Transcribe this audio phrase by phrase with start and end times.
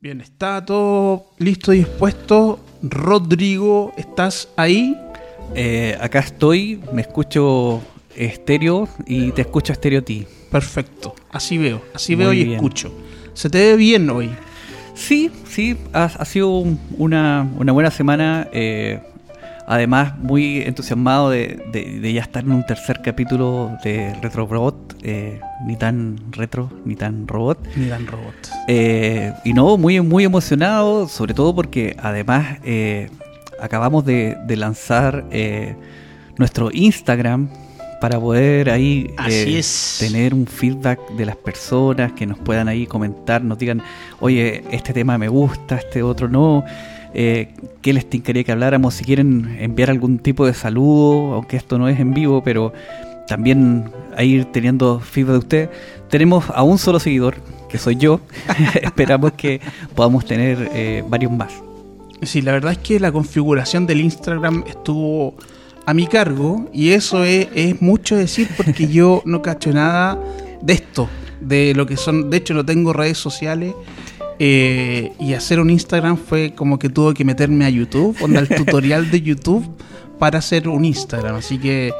[0.00, 2.60] Bien, está todo listo y dispuesto.
[2.82, 4.96] Rodrigo, ¿estás ahí?
[5.54, 7.82] Eh, acá estoy, me escucho
[8.14, 10.24] estéreo y te escucho estéreo a ti.
[10.50, 12.54] Perfecto, así veo, así Muy veo y bien.
[12.56, 12.92] escucho.
[13.34, 14.30] ¿Se te ve bien hoy?
[14.94, 18.48] Sí, sí, ha, ha sido un- una, una buena semana.
[18.52, 19.00] eh,
[19.68, 24.96] además, muy entusiasmado de, de- de ya estar en un tercer capítulo de Retro Robot.
[25.02, 27.58] eh, ni tan retro, ni tan robot.
[27.76, 28.34] Ni Dan Robot.
[28.66, 33.08] Eh, y no, muy, muy emocionado, sobre todo porque además eh,
[33.60, 35.76] acabamos de, de lanzar eh,
[36.36, 37.48] nuestro Instagram
[38.00, 39.44] para poder ahí eh,
[39.98, 43.82] tener un feedback de las personas que nos puedan ahí comentar, nos digan,
[44.20, 46.64] oye, este tema me gusta, este otro no.
[47.20, 47.48] Eh,
[47.82, 48.94] ¿Qué les tincaría que habláramos?
[48.94, 52.72] Si quieren enviar algún tipo de saludo, aunque esto no es en vivo, pero
[53.26, 55.70] también a ir teniendo feedback de usted.
[56.10, 57.34] Tenemos a un solo seguidor,
[57.68, 58.20] que soy yo.
[58.82, 59.60] Esperamos que
[59.96, 61.52] podamos tener eh, varios más.
[62.22, 65.34] Sí, la verdad es que la configuración del Instagram estuvo
[65.86, 70.16] a mi cargo y eso es, es mucho decir porque yo no cacho nada
[70.62, 71.08] de esto,
[71.40, 73.74] de lo que son, de hecho no tengo redes sociales
[74.38, 78.48] eh, y hacer un Instagram fue como que tuve que meterme a YouTube, onda el
[78.56, 79.66] tutorial de YouTube
[80.18, 81.92] para hacer un Instagram, así que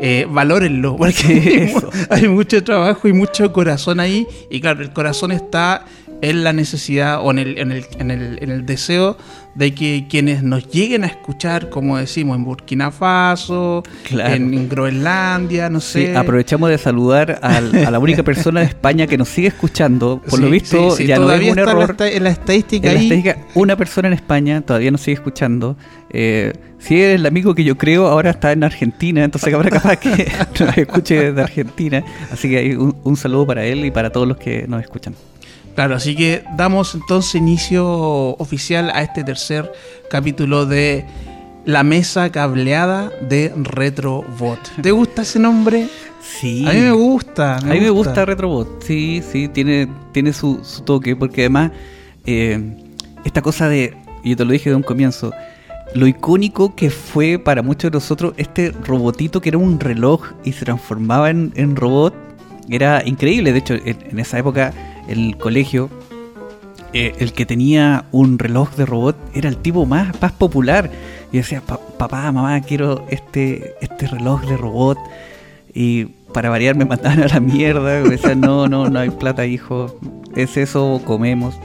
[0.00, 1.72] eh, valórenlo porque
[2.10, 4.26] hay mucho trabajo y mucho corazón ahí.
[4.50, 5.84] Y claro, el corazón está
[6.30, 9.16] en la necesidad o en el, en el, en el, en el deseo
[9.54, 14.34] de que quienes nos lleguen a escuchar, como decimos, en Burkina Faso, Claro.
[14.34, 16.16] en, en Groenlandia, no Sí, sé.
[16.16, 20.20] aprovechamos de saludar al- a la única persona de España que nos sigue escuchando.
[20.28, 21.90] Por lo visto, sí, ya no es un está la error.
[21.92, 23.06] esta- en la estadística En la ahí.
[23.06, 25.76] estadística, una persona en España todavía nos sigue escuchando.
[26.10, 29.96] Eh, si es el amigo que yo creo, ahora está en Argentina, entonces habrá capaz
[29.96, 30.08] que
[30.60, 32.02] nos escuche de Argentina.
[32.32, 35.14] Así que hay un, un saludo para él y para todos los que nos escuchan.
[35.74, 37.84] Claro, así que damos entonces inicio
[38.36, 39.72] oficial a este tercer
[40.08, 41.04] capítulo de
[41.64, 44.60] La Mesa Cableada de Retrobot.
[44.80, 45.88] ¿Te gusta ese nombre?
[46.22, 46.64] Sí.
[46.66, 47.56] A mí me gusta.
[47.56, 51.72] A mí me gusta Retrobot, sí, sí, tiene, tiene su, su toque, porque además
[52.24, 52.76] eh,
[53.24, 55.32] esta cosa de, y yo te lo dije de un comienzo,
[55.92, 60.52] lo icónico que fue para muchos de nosotros este robotito que era un reloj y
[60.52, 62.14] se transformaba en, en robot,
[62.70, 64.72] era increíble, de hecho en, en esa época
[65.08, 65.90] el colegio
[66.92, 70.90] eh, el que tenía un reloj de robot era el tipo más, más popular.
[71.32, 74.98] Y decía, "Pa- papá, mamá, quiero este, este reloj de robot.
[75.74, 78.00] Y para variar me mandaban a la mierda.
[78.02, 79.98] Me decían, no, no, no hay plata, hijo.
[80.36, 81.56] Es eso, comemos.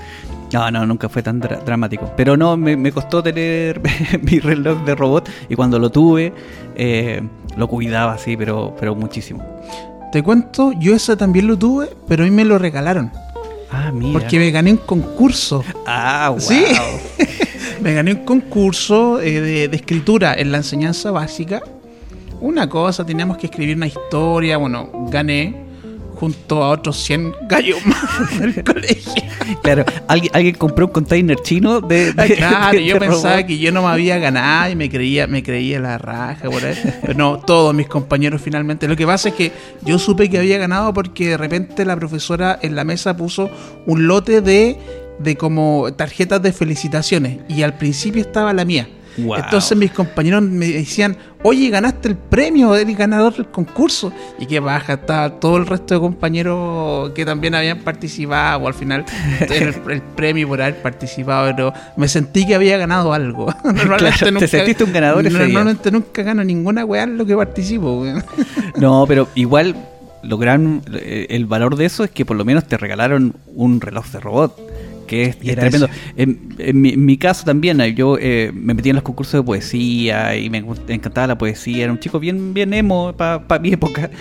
[0.52, 2.12] No, no, nunca fue tan dra- dramático.
[2.18, 3.80] Pero no, me, me costó tener
[4.24, 5.30] mi reloj de robot.
[5.48, 6.34] Y cuando lo tuve,
[6.76, 7.22] eh,
[7.56, 9.46] lo cuidaba así, pero, pero muchísimo.
[10.12, 13.12] Te cuento, yo ese también lo tuve, pero a mí me lo regalaron.
[13.72, 14.19] Ah, mira.
[14.19, 15.63] Porque me gané un concurso.
[15.85, 16.40] Ah, wow.
[16.40, 16.66] Sí.
[17.81, 21.62] Me gané un concurso eh, de, de escritura en la enseñanza básica.
[22.41, 24.57] Una cosa, teníamos que escribir una historia.
[24.57, 25.69] Bueno, gané
[26.19, 29.13] junto a otros 100 gallos más del colegio.
[29.63, 32.13] Claro, alguien, alguien compró un container chino de.
[32.13, 33.47] de- claro, de- yo pensaba robot.
[33.47, 36.75] que yo no me había ganado y me creía, me creía la raja por ahí.
[37.02, 38.88] Pero no, todos mis compañeros finalmente.
[38.88, 39.52] Lo que pasa es que
[39.84, 43.50] yo supe que había ganado porque de repente la profesora en la mesa puso
[43.86, 44.78] un lote de,
[45.19, 47.38] de como tarjetas de felicitaciones.
[47.47, 48.88] Y al principio estaba la mía.
[49.24, 49.38] Wow.
[49.38, 54.12] Entonces mis compañeros me decían, oye, ganaste el premio, eres ganador del concurso.
[54.38, 58.68] Y que baja, estaba todo el resto de compañeros que también habían participado.
[58.68, 59.06] Al final,
[59.40, 63.53] el, el premio por haber participado, pero me sentí que había ganado algo.
[64.00, 65.46] Claro, te sentiste un ganador ese día.
[65.46, 68.06] Normalmente nunca gano ninguna weá en lo que participo.
[68.78, 69.75] No, pero igual
[70.24, 73.81] lo gran, eh, el valor de eso es que por lo menos te regalaron un
[73.81, 74.57] reloj de robot.
[75.09, 75.90] Que es, Y es era tremendo.
[76.16, 79.42] En, en mi, en mi caso también, eh, yo eh, me metí en los concursos
[79.42, 81.86] de poesía y me encantaba la poesía.
[81.86, 84.12] Era un chico bien, bien emo para mi época.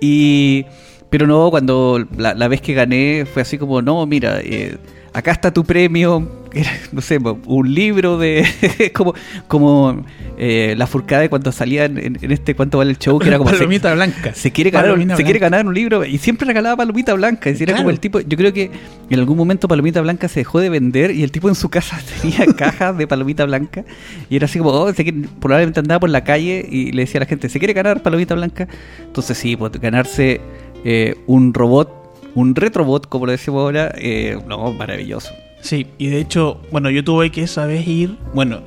[0.00, 0.64] Y,
[1.10, 4.78] pero no, cuando la, la vez que gané fue así como, no, mira, eh,
[5.12, 6.46] acá está tu premio.
[6.58, 8.44] Era, no sé, un libro de.
[8.94, 9.14] como
[9.46, 10.04] como
[10.36, 13.50] eh, la furcada cuando salía en, en este cuánto vale el show, que era como.
[13.52, 14.34] Palomita blanca.
[14.34, 17.50] Se quiere ganar, Palomita se quiere ganar un libro y siempre regalaba palomita blanca.
[17.50, 17.78] Y era Claro.
[17.78, 18.20] como el tipo.
[18.20, 18.70] Yo creo que
[19.10, 22.00] en algún momento palomita blanca se dejó de vender y el tipo en su casa
[22.22, 23.84] tenía cajas de palomita blanca.
[24.28, 27.18] Y era así como, oh, se quiere- probablemente andaba por la calle y le decía
[27.18, 28.66] a la gente, ¿se quiere ganar palomita blanca?
[29.06, 30.40] Entonces sí, pues, ganarse
[30.84, 31.92] eh, un robot,
[32.34, 35.32] un retrobot, como lo decimos ahora, eh, no, maravilloso.
[35.60, 38.60] Sí, y de hecho, bueno, yo tuve que esa vez ir, bueno,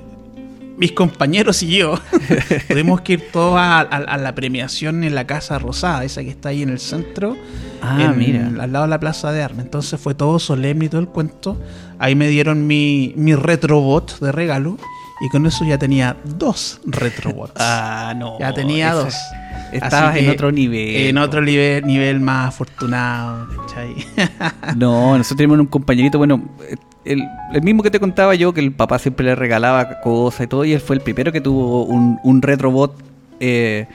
[0.77, 1.95] mis compañeros y yo
[2.67, 6.29] tuvimos que ir todos a, a- a la premiación en la Casa Rosada, esa que
[6.29, 7.35] está ahí en el centro,
[7.81, 8.47] Ah, en- mira.
[8.63, 9.65] al lado de la Plaza de Armas.
[9.65, 11.57] Entonces fue todo solemne y todo el cuento.
[11.97, 14.77] Ahí me dieron mi, mi retrobot de regalo
[15.23, 17.53] y con eso ya tenía dos retrobots.
[17.57, 18.37] Ah, no.
[18.39, 19.15] Ya tenía ese- dos.
[19.71, 20.95] Estabas en otro nivel.
[21.07, 23.95] En otro nivel, nivel más afortunado, ¿cachai?
[24.75, 26.41] No, nosotros teníamos un compañerito, bueno,
[27.05, 27.23] el,
[27.53, 30.65] el mismo que te contaba yo, que el papá siempre le regalaba cosas y todo,
[30.65, 32.95] y él fue el primero que tuvo un, un retrobot,
[33.39, 33.87] eh,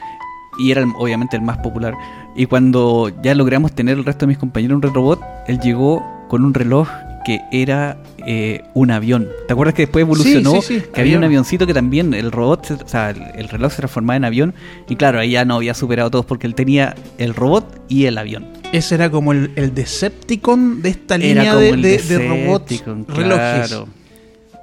[0.58, 1.94] y era el- obviamente el más popular.
[2.34, 6.44] Y cuando ya logramos tener el resto de mis compañeros un retrobot, él llegó con
[6.44, 6.88] un reloj
[7.26, 9.28] que era eh, un avión.
[9.49, 10.52] ¿Te acuerdas que después evolucionó?
[10.52, 13.20] Sí, sí, sí, que había un avioncito que también el robot, se- o sea, el,
[13.34, 14.55] el reloj se transformaba en avión,
[14.88, 18.05] y claro, ahí ya no había superado a todos porque él tenía el robot y
[18.05, 18.46] el avión.
[18.73, 23.06] Ese era como el, el Decepticon de esta Era línea de, de- de robots, Decepticon,
[23.08, 23.69] relojes.
[23.69, 23.88] claro.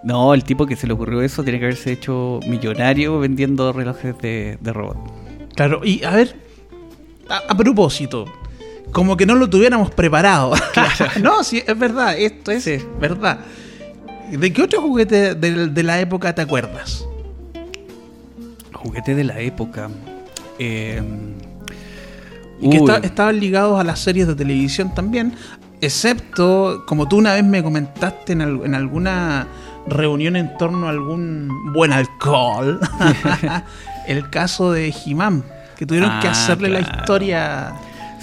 [0.06, 4.18] No, el tipo que se le ocurrió eso tiene que haberse hecho millonario vendiendo relojes
[4.20, 4.98] de, de robot.
[5.56, 6.36] Claro, y a ver,
[7.30, 8.26] a, a propósito,
[8.92, 10.54] como que no lo tuviéramos preparado.
[11.22, 12.78] no, sí, es verdad, esto es Sí.
[13.00, 13.40] verdad.
[14.32, 17.06] ¿De qué otro juguete de, de la época te acuerdas?
[18.74, 19.90] Juguete de la época.
[20.60, 21.02] Eh,
[22.62, 25.34] Y que estaban ligados a las series de televisión también,
[25.82, 29.48] excepto, como tú una vez me comentaste en, al- en alguna
[29.88, 32.80] reunión en torno a algún buen alcohol,
[34.08, 35.44] el caso de He-Man,
[35.78, 36.98] que tuvieron que Ah, hacerle la claro.
[37.00, 37.74] historia...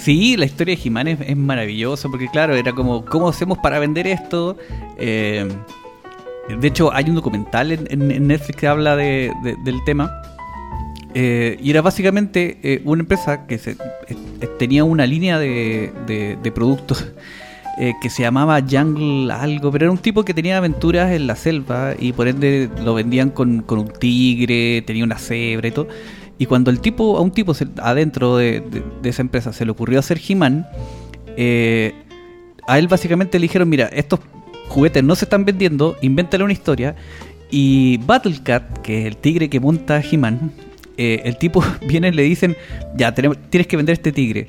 [0.03, 4.07] Sí, la historia de He-Man es, maravillosa porque claro, era como, ¿cómo hacemos para vender
[4.07, 4.57] esto?
[4.97, 5.47] Eh,
[6.59, 10.11] de hecho, hay un documental en, Netflix que habla de- de- del tema.
[11.13, 16.51] Eh, y era básicamente eh, una empresa que se, eh, tenía una línea de, de-
[16.51, 17.07] productos
[18.01, 21.93] que se llamaba Jungle algo, pero era un tipo que tenía aventuras en la selva
[21.97, 25.87] y por ende lo vendían con, con un tigre, tenía una cebra y todo.
[26.41, 28.63] Y cuando el tipo, a un tipo se- adentro de,
[29.03, 30.65] esa empresa se le ocurrió hacer He-Man,
[31.37, 31.93] eh,
[32.67, 34.21] a él básicamente le dijeron, mira, estos
[34.67, 36.95] juguetes no se están vendiendo, invéntale una historia.
[37.51, 40.51] Y Battle Cat, que es el tigre que monta He-Man,
[40.97, 42.57] eh, el tipo viene y le dicen,
[42.97, 44.47] ya, tienes que vender este tigre.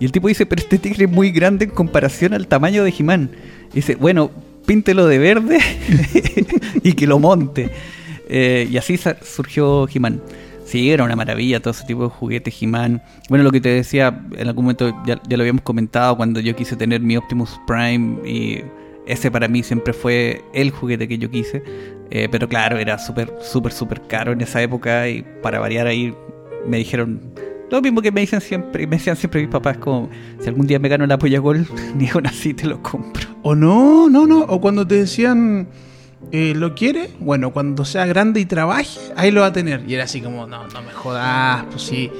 [0.00, 2.92] Y el tipo dice, pero este tigre es muy grande en comparación al tamaño de
[2.98, 3.30] He-Man.
[3.72, 4.32] Dice, bueno,
[4.66, 5.60] píntelo de verde
[6.82, 7.70] y que lo monte.
[8.28, 10.20] Eh, y así surgió He-Man.
[10.68, 13.02] Sí, era una maravilla todo ese tipo de juguetes, He-Man.
[13.30, 16.54] Bueno, lo que te decía, en algún momento ya, ya lo habíamos comentado cuando yo
[16.54, 18.62] quise tener mi Optimus Prime y
[19.06, 21.62] ese para mí siempre fue el juguete que yo quise.
[22.10, 26.14] Eh, pero claro, era súper, súper, súper caro en esa época y para variar ahí
[26.66, 27.32] me dijeron
[27.70, 30.78] lo mismo que me dicen siempre, me decían siempre mis papás, como si algún día
[30.78, 31.66] me gano la polla gol,
[31.96, 33.26] ni aún así te lo compro.
[33.42, 34.40] O no, no, no.
[34.40, 35.66] O cuando te decían,
[36.32, 37.10] eh, ¿lo quiere?
[37.20, 39.82] Bueno, cuando sea grande y trabaje, ahí lo va a tener.
[39.88, 42.10] Y era así como, no, no me jodas, pues sí.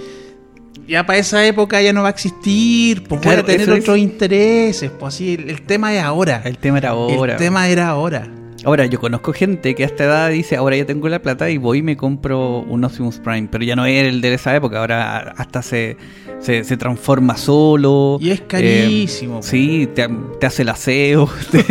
[0.87, 3.75] Ya para esa época ya no va a existir, pues Claro, voy a tener eso
[3.75, 6.41] es- otros intereses, pues así, el, el tema es ahora.
[6.45, 7.33] El tema era ahora.
[7.33, 8.27] El tema era ahora.
[8.65, 11.59] Ahora, yo conozco gente que a esta edad dice, ahora ya tengo la plata y
[11.59, 14.81] voy y me compro un Optimus Prime, pero ya no es el de esa época,
[14.81, 15.97] ahora hasta se,
[16.41, 18.19] se, se transforma solo.
[18.21, 19.39] Y es carísimo.
[19.39, 20.09] Eh, sí, te,
[20.41, 21.65] te hace el aseo, te,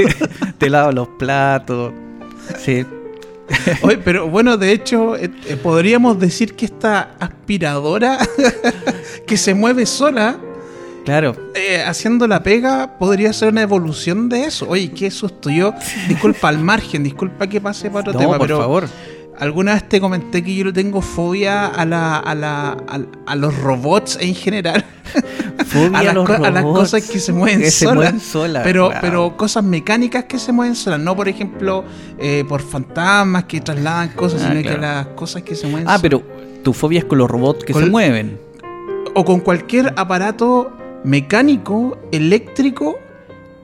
[0.58, 1.92] te lava los platos.
[2.64, 2.86] Sí,
[3.82, 8.18] Oye, pero bueno, de hecho, eh, eh, podríamos decir que esta aspiradora
[9.26, 10.38] que se mueve sola,
[11.06, 11.34] claro.
[11.56, 14.68] eh, haciendo la pega, podría ser una evolución de eso.
[14.68, 15.50] Oye, qué susto.
[15.50, 15.74] Yo,
[16.10, 18.90] disculpa al margen, disculpa que pase para otro No, tema, por pero favor.
[19.40, 23.36] Alguna vez te comenté que yo le tengo fobia a, la, a, la, a, a
[23.36, 24.84] los robots en general.
[25.66, 27.96] Fobia a, las los co- a las robots cosas que se mueven que se solas.
[27.96, 28.98] mueven solas, Pero, wow.
[29.02, 31.00] pero cosas mecánicas que se mueven solas.
[31.00, 31.84] No, por ejemplo,
[32.20, 34.76] eh, por fantasmas que trasladan cosas, Ah, sino claro.
[34.76, 36.02] que las cosas que se mueven Ah, solas.
[36.02, 36.24] pero
[36.64, 38.40] tu fobia es con los robots que Con se mueven.
[39.16, 40.72] O con cualquier aparato
[41.04, 42.98] mecánico, eléctrico,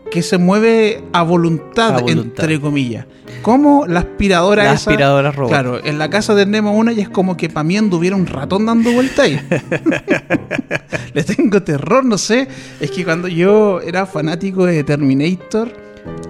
[0.10, 2.46] que se mueve a voluntad, A voluntad.
[2.46, 3.06] entre comillas.
[3.44, 4.90] Como la aspiradora La esa.
[4.90, 5.50] aspiradora robot.
[5.52, 8.66] Claro, en la casa tenemos una y es como que para mí anduviera un ratón
[8.66, 9.40] dando vuelta ahí.
[11.14, 12.48] Le tengo terror, no sé.
[12.80, 15.72] Es que cuando yo era fanático de Terminator,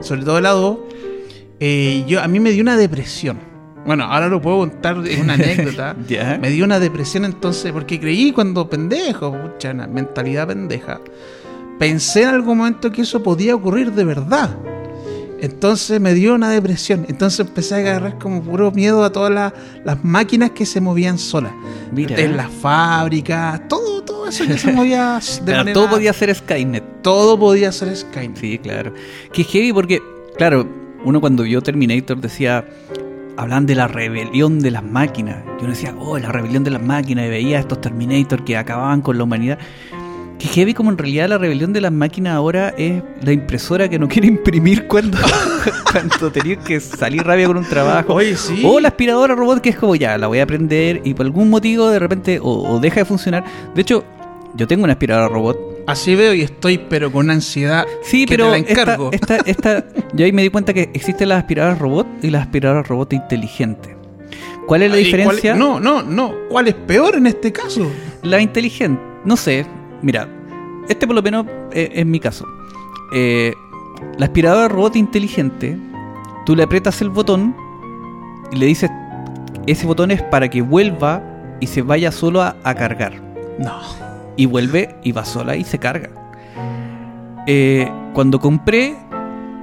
[0.02, 0.78] sobre todo la 2,
[1.60, 3.38] eh, yo, a mí me dio una depresión.
[3.86, 5.96] Bueno, ahora lo puedo contar en una anécdota.
[6.42, 11.00] Me dio una depresión entonces, porque creí cuando pendejo, pucha, una mentalidad pendeja.
[11.80, 14.58] Pensé en algún momento que eso podía ocurrir de verdad.
[15.44, 17.06] Entonces me dio una depresión.
[17.10, 19.52] Entonces empecé a agarrar como puro miedo a todas las,
[19.84, 21.52] las máquinas que se movían solas.
[21.92, 22.18] Mira.
[22.18, 25.74] En las fábricas, todo, todo eso que se movía de Claro, manera...
[25.74, 27.02] todo podía ser Skynet.
[27.02, 28.38] todo podía ser Skynet.
[28.38, 28.94] Sí, claro.
[29.34, 30.02] Que heavy porque,
[30.38, 30.66] claro,
[31.04, 32.66] uno cuando vio Terminator decía,
[33.36, 35.44] hablaban de la rebelión de las máquinas.
[35.62, 39.02] Yo decía, oh, la rebelión de las máquinas, y veía a estos Terminator que acababan
[39.02, 39.60] con la humanidad.
[40.44, 43.98] Que heavy como en realidad la rebelión de las máquinas ahora es la impresora que
[43.98, 45.18] no quiere imprimir cuando,
[45.92, 48.16] cuando tenías que salir rabia con un trabajo.
[48.16, 48.62] Oye, sí.
[48.66, 51.50] O la aspiradora robot que es como ya, la voy a prender y por algún
[51.50, 53.46] motivo de repente o, o deja de funcionar.
[53.74, 54.04] De hecho,
[54.56, 55.58] yo tengo una aspiradora robot.
[55.88, 57.86] Así veo y estoy, pero con ansiedad.
[58.02, 59.10] Sí, que pero te la esta, encargo.
[59.14, 62.86] esta, esta, yo ahí me di cuenta que existen las aspiradoras robot y las aspiradoras
[62.88, 63.96] robot inteligentes.
[64.68, 65.52] ¿Cuál es la ¿Y diferencia?
[65.56, 66.34] cuál- no, no, no.
[66.50, 67.90] ¿Cuál es peor en este caso?
[68.24, 69.66] La inteligente, no sé,
[70.04, 70.28] mira,
[70.88, 72.46] este por lo menos eh, es mi caso.
[73.14, 73.54] Eh,
[74.18, 75.78] la aspiradora robot inteligente,
[76.46, 77.56] tú le aprietas el botón
[78.52, 78.92] y le dices,
[79.66, 81.24] ese botón es para que vuelva
[81.60, 83.14] y se vaya solo a, a cargar.
[83.58, 83.80] No.
[84.36, 86.10] Y vuelve y va sola y se carga.
[87.48, 88.96] Eh, cuando compré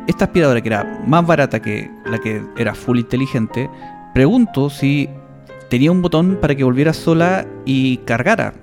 [0.06, 3.70] esta aspiradora que era más barata que la que era full inteligente,
[4.12, 5.08] pregunto si
[5.70, 8.54] tenía un botón para que volviera sola y cargara.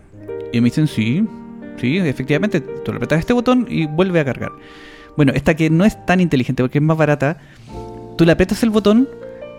[0.52, 1.28] Y me dicen, sí,
[1.78, 4.52] sí, efectivamente, tú le apretas este botón y vuelve a cargar.
[5.16, 7.38] Bueno, esta que no es tan inteligente porque es más barata,
[8.18, 9.08] tú le aprietas el botón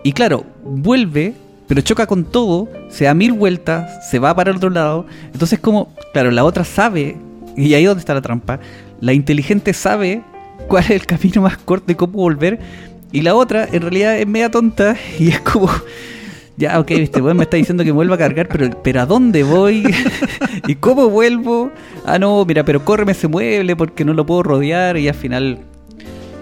[0.03, 1.33] y claro, vuelve,
[1.67, 5.05] pero choca con todo, se da mil vueltas, se va para el otro lado.
[5.33, 7.17] Entonces como, claro, la otra sabe,
[7.57, 8.59] y ahí es donde está la trampa,
[9.01, 10.21] la inteligente sabe
[10.67, 12.59] cuál es el camino más corto y cómo volver,
[13.11, 15.69] y la otra en realidad es media tonta y es como...
[16.59, 19.43] Ya, ok, este weón me está diciendo que vuelva a cargar, pero, pero ¿a dónde
[19.43, 19.81] voy?
[20.67, 21.71] ¿Y cómo vuelvo?
[22.05, 25.59] Ah, no, mira, pero córreme ese mueble porque no lo puedo rodear y al final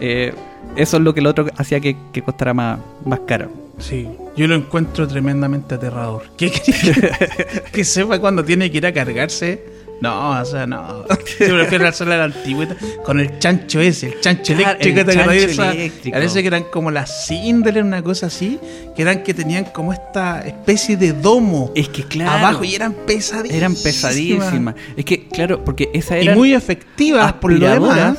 [0.01, 0.33] eh,
[0.75, 1.95] eso es lo que el otro hacía que,
[2.25, 3.51] costara más, más caro.
[3.77, 6.23] Sí, yo lo encuentro tremendamente aterrador.
[6.35, 9.76] Que sepa cuando tiene que ir a cargarse.
[10.01, 11.05] No, o sea, no.
[11.39, 14.99] Yo prefiero hacerla a la antigüita con el chancho ese, el chancho Claro, eléctrico.
[14.99, 15.71] el ¿te acordás de chancho esa?
[15.71, 16.13] eléctrico.
[16.15, 18.59] Parece que eran como las Cinderella, una cosa así,
[18.95, 22.93] que eran que tenían como esta especie de domo Es que claro, abajo y eran
[22.93, 23.57] pesadísimas.
[23.57, 24.75] eran pesadísimas.
[24.95, 28.17] Es que, claro, porque esa Y eran muy efectivas por lo demás.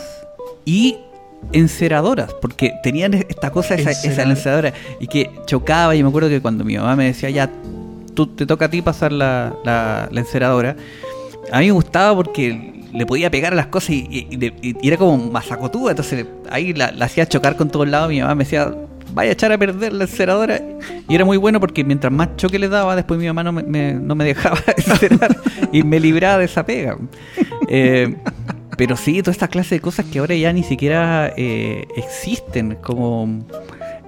[0.64, 0.96] y
[1.52, 6.64] enceradoras, porque tenían esta cosa, esa, esa y que chocaba, y me acuerdo que cuando
[6.64, 7.48] mi mamá me decía, ya,
[8.14, 10.76] tú, te toca a ti pasar la, la, la enceradora,
[11.52, 14.26] a mí me gustaba porque le podía pegar a las cosas y,
[14.82, 18.74] era como mazacotuda, entonces ahí la, hacía chocar con todos lados, mi mamá me decía,
[19.12, 20.60] vaya a echar a perder la enceradora,
[21.08, 23.62] y era muy bueno porque mientras más choque le daba, después mi mamá no me,
[23.62, 25.36] me- no me dejaba encerar
[25.72, 26.96] y me libraba de esa pega.
[27.68, 28.16] Eh,
[28.76, 33.44] pero sí, toda esta clase de cosas que ahora ya ni siquiera eh, existen, como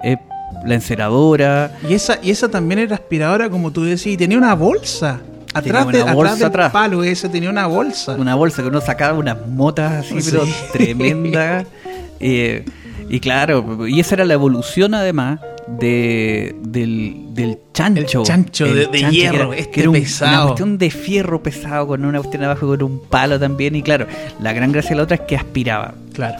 [0.04, 0.16] eh,
[0.64, 1.76] la enceradora.
[1.88, 5.20] Y esa, y esa también era aspiradora, como tú decías, y tenía una bolsa.
[5.52, 6.72] Atrás, una de, atrás bolsa del atrás.
[6.72, 8.12] palo ese tenía una bolsa.
[8.14, 10.30] Una bolsa que uno sacaba unas motas así, Sí.
[10.30, 11.66] pero tremendas.
[12.22, 12.66] Eh,
[13.08, 15.40] y claro, y esa era la evolución además
[15.78, 18.20] de, del, del chancho.
[18.20, 20.32] El chancho de- de que era- hierro, que este era un- pesado.
[20.36, 23.74] Una cuestión de fierro pesado con una cuestión abajo con un palo también.
[23.74, 24.06] Y claro,
[24.42, 25.94] la gran gracia de la otra es que aspiraba.
[26.12, 26.36] Claro.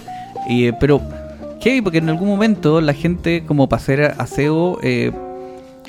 [0.50, 1.00] Eh, pero,
[1.62, 5.12] heavy, porque en algún momento la gente, como para hacer aseo, eh,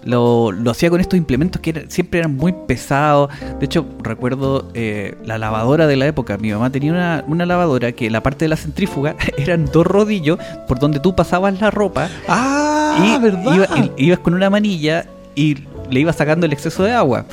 [0.04, 3.30] lo, lo hacía con estos implementos que era- siempre eran muy pesados.
[3.60, 6.38] De hecho, recuerdo eh, la lavadora de la época.
[6.38, 10.40] Mi mamá tenía una, una lavadora que la parte de la centrífuga eran dos rodillos
[10.68, 13.54] por donde tú pasabas la ropa Ah, y ¿verdad?
[13.56, 13.68] iba-
[13.98, 15.06] ibas con una manilla
[15.36, 15.58] y
[15.90, 17.26] le ibas sacando el exceso de agua.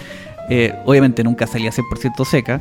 [0.50, 2.60] Eh, obviamente nunca salía 100% seca,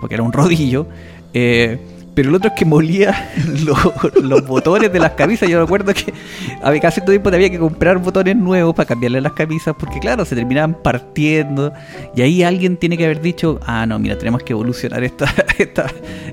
[0.00, 0.86] porque era un rodillo.
[1.34, 1.78] eh,
[2.18, 3.30] pero el otro es que molía
[3.64, 5.48] lo- los botones de las camisas.
[5.48, 6.12] Yo recuerdo que
[6.60, 10.24] a cada cierto tiempo había que comprar botones nuevos para cambiarle las camisas, porque claro,
[10.24, 11.72] se terminaban partiendo.
[12.16, 15.26] Y ahí alguien tiene que haber dicho, ah, no, mira, tenemos que evolucionar esta,
[15.58, 15.86] esta,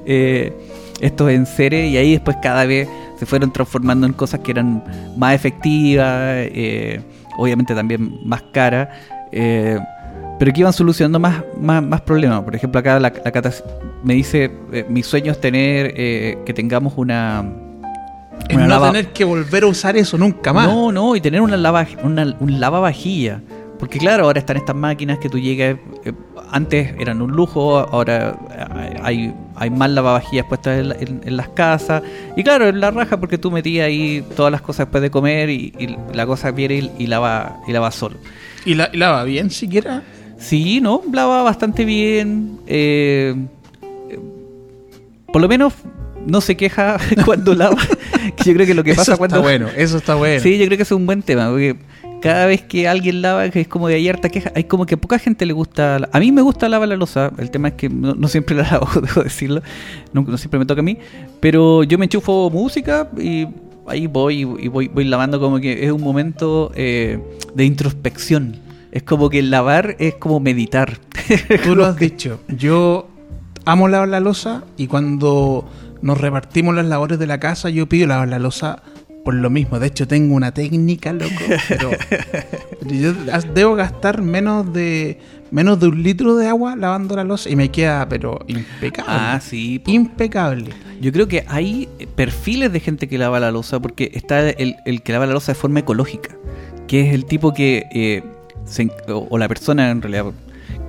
[0.08, 0.52] eh,
[1.02, 1.92] estos enseres.
[1.92, 2.88] Y ahí después cada vez
[3.20, 4.84] se fueron transformando en cosas que eran
[5.16, 6.10] más efectivas,
[6.52, 7.00] eh,
[7.38, 8.90] obviamente también más caras.
[9.32, 9.78] eh,
[10.40, 12.42] pero que iban solucionando más, más, más problemas.
[12.42, 13.32] Por ejemplo, acá la, la
[14.06, 17.44] me dice, eh, mi sueño es tener, eh, que tengamos una...
[18.48, 20.68] Es una no lava- tener que volver a usar eso nunca más.
[20.68, 23.42] No, no, y tener una, lava, una, un lavavajilla.
[23.80, 26.14] Porque claro, ahora están estas máquinas que tú llegas, eh,
[26.52, 28.38] antes eran un lujo, ahora
[29.04, 32.02] hay, hay más lavavajillas puestas en, en- en las casas.
[32.38, 35.50] Y claro, es la raja porque tú metías ahí todas las cosas después de comer
[35.50, 38.16] y, y la cosa viene y, y lava, y lava solo.
[38.66, 40.04] ¿Y la, y lava bien siquiera?
[40.38, 42.60] Sí, no, lava bastante bien.
[42.68, 43.36] eh,
[45.36, 45.74] por lo menos
[46.26, 47.76] no se queja cuando lava.
[48.46, 49.42] yo creo que lo que eso pasa está cuando.
[49.42, 50.42] bueno, eso está bueno.
[50.42, 51.76] Sí, yo creo que eso es un buen tema, porque
[52.22, 54.96] cada vez que alguien lava, que es como de hay harta queja, hay como que
[54.96, 56.00] a poca gente le gusta.
[56.10, 58.64] A mí me gusta lavar la losa, el tema es que no, no siempre la
[58.64, 59.62] lavo, debo decirlo,
[60.14, 61.00] no, no siempre me toca a mí,
[61.42, 63.46] pero yo me enchufo música y
[63.88, 67.20] ahí voy y voy, voy lavando como que es un momento eh,
[67.54, 68.56] de introspección.
[68.94, 70.98] Es como que lavar es como meditar.
[71.66, 72.40] Tú lo has dicho.
[72.48, 73.10] Yo
[73.66, 75.68] amo lavar la losa y cuando
[76.02, 78.82] nos repartimos las labores de la casa, yo pido lavar la losa
[79.24, 79.80] por lo mismo.
[79.80, 81.32] De hecho, tengo una técnica, loco,
[81.68, 81.92] pero
[82.88, 83.14] yo
[83.54, 85.20] debo gastar menos de
[85.52, 89.14] menos de un litro de agua lavando la losa y me queda, pero impecable.
[89.16, 89.82] Ah, sí.
[89.86, 90.72] Impecable.
[91.00, 95.02] Yo creo que hay perfiles de gente que lava la losa, porque está el, el
[95.02, 96.36] que lava la losa de forma ecológica,
[96.88, 98.24] que es el tipo que, eh,
[98.66, 100.26] se en- o, o la persona en realidad,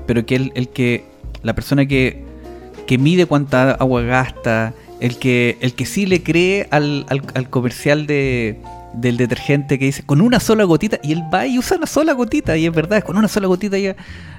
[0.07, 1.05] pero que el, el que,
[1.43, 2.25] la persona que,
[2.87, 7.51] que mide cuánta agua gasta, el que, el que sí le cree al, al, al
[7.51, 8.61] comercial de,
[8.95, 12.13] del detergente que dice con una sola gotita, y él va y usa una sola
[12.13, 13.97] gotita, y es verdad, con una sola gotita ya.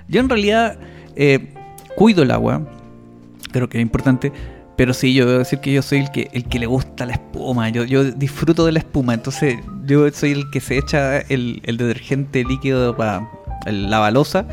[0.07, 0.77] Yo en realidad
[1.15, 1.53] eh,
[1.95, 2.61] cuido el agua,
[3.51, 4.31] creo que es importante.
[4.77, 7.13] Pero sí, yo debo decir que yo soy el que, el que le gusta la
[7.13, 7.67] espuma.
[7.69, 9.15] Yo, yo disfruto de la espuma.
[9.15, 13.27] Entonces, yo soy el que se echa el, el detergente líquido para
[13.65, 14.45] el lavalosa.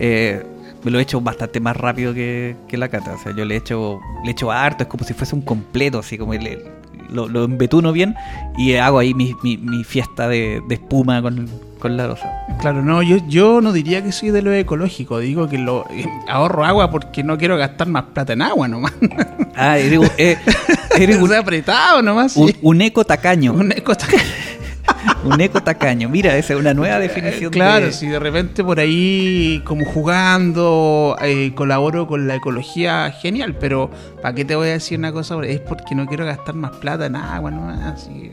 [0.00, 0.46] Eh,
[0.84, 3.14] me lo he hecho bastante más rápido que, que la cata.
[3.14, 4.84] O sea, yo le echo, le echo harto.
[4.84, 6.62] Es como si fuese un completo, así como le-
[7.10, 8.14] lo, lo embetuno bien.
[8.56, 12.30] Y hago ahí mi, mi, mi fiesta de, de espuma con, con la losa.
[12.60, 16.06] Claro, no, yo, yo no diría que soy de lo ecológico, digo que lo eh,
[16.26, 18.92] ahorro agua porque no quiero gastar más plata en agua nomás.
[19.54, 20.36] Ah, eres, eh,
[20.98, 22.36] eres un, apretado nomás.
[22.36, 22.56] un, sí.
[22.62, 23.52] un eco tacaño.
[23.52, 23.92] Un eco-
[25.24, 26.08] Un eco tacaño.
[26.08, 27.50] Mira, esa es una nueva definición.
[27.50, 33.56] Claro, de- si de repente por ahí como jugando eh, colaboro con la ecología, genial,
[33.58, 33.90] pero
[34.22, 35.36] ¿para qué te voy a decir una cosa?
[35.44, 37.68] Es porque no quiero gastar más plata en agua, ¿no?
[37.88, 38.32] Así.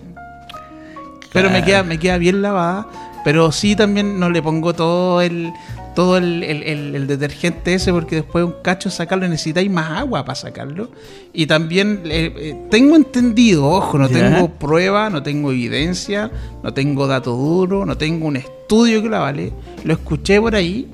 [1.32, 2.88] Pero me queda, me queda bien lavada,
[3.24, 5.52] pero sí también no le pongo todo el
[5.96, 10.26] todo el, el- el- el detergente ese porque después un cacho sacarlo necesitáis más agua
[10.26, 10.90] para sacarlo
[11.34, 14.20] y también eh, eh, tengo entendido ojo no Ya.
[14.32, 16.32] tengo prueba no tengo evidencia
[16.64, 20.88] no tengo dato duro no tengo un estudio que la vale lo escuché por ahí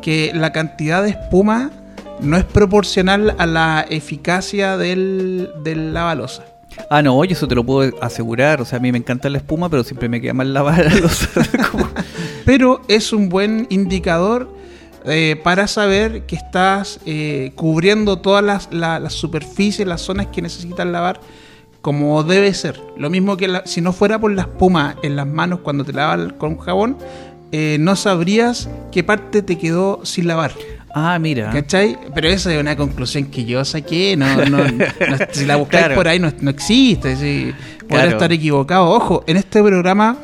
[0.00, 1.70] que la cantidad de espuma
[2.20, 6.44] no es proporcional a la eficacia del, del lavalosa
[6.88, 8.62] Ah, no, oye, eso te lo puedo asegurar.
[8.62, 10.94] O sea, a mí me encanta la espuma, pero siempre me queda mal lavar la
[11.00, 11.28] losa.
[12.44, 14.48] Pero es un buen indicador
[15.04, 20.42] eh, para saber que estás eh, cubriendo todas las, la- las superficies, las zonas que
[20.42, 21.20] necesitas lavar
[21.80, 22.80] como debe ser.
[22.96, 25.92] Lo mismo que la- si no fuera por la espuma en las manos cuando te
[25.92, 26.96] lavas con jabón,
[27.50, 30.52] eh, no sabrías qué parte te quedó sin lavar.
[30.94, 31.50] Ah, mira.
[31.50, 31.98] ¿Cachai?
[32.14, 34.14] Pero esa es una conclusión que yo saqué.
[34.16, 34.84] No, no, no-
[35.32, 35.94] si la buscáis Claro.
[35.96, 37.16] por ahí no, no existe.
[37.16, 37.52] Sí.
[37.80, 38.10] Podría Claro.
[38.10, 38.88] estar equivocado.
[38.90, 40.18] Ojo, en este programa,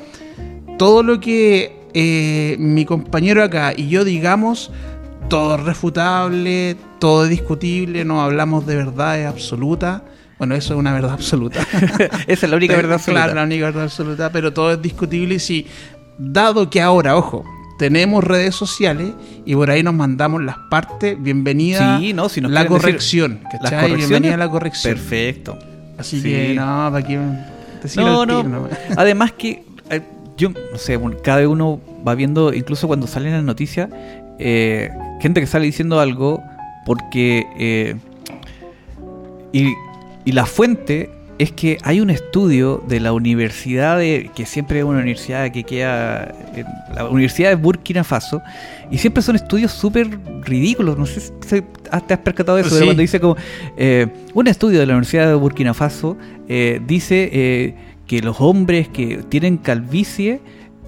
[0.79, 4.71] todo lo que eh, mi compañero acá y yo digamos,
[5.29, 10.03] todo es refutable, todo es discutible, no hablamos de verdades absolutas.
[10.39, 11.67] Bueno, eso es una verdad absoluta.
[12.29, 13.23] Esa es la única verdad absoluta.
[13.25, 15.67] Claro, la única verdad absoluta, pero todo es discutible y si,
[16.17, 17.45] dado que ahora, ojo,
[17.79, 19.13] tenemos redes sociales
[19.45, 22.91] y por ahí nos mandamos las partes, bienvenida Sí, no, si nos la quieren decir
[22.91, 24.95] corrección, las correcciones, Bienvenida a la corrección.
[24.95, 25.59] Perfecto.
[25.99, 26.31] Así Sí.
[26.31, 27.19] que no, para que
[27.83, 28.71] decirlo No, tiro nomás.
[28.97, 29.65] Además que
[30.39, 33.89] yo, no sé, cada uno va viendo, incluso cuando salen las noticias,
[34.39, 36.43] eh, gente que sale diciendo algo
[36.87, 37.47] porque...
[37.59, 37.97] eh,
[39.53, 39.73] y,
[40.25, 44.85] y la fuente es que hay un estudio de la universidad de, que siempre es
[44.85, 48.43] una universidad que queda en la Universidad de Burkina Faso
[48.91, 52.71] y siempre son estudios súper ridículos no sé si si te has percatado de eso
[52.75, 52.81] Sí.
[52.81, 53.37] de cuando dice como
[53.77, 56.17] eh, un estudio de la Universidad de Burkina Faso
[56.49, 57.75] eh, dice eh,
[58.09, 60.41] que los hombres que tienen calvicie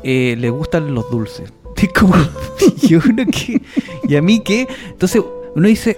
[0.02, 1.52] eh, les gustan los dulces
[1.82, 2.14] y como
[2.82, 3.62] y uno que
[4.08, 5.22] y a mí que entonces
[5.54, 5.96] uno dice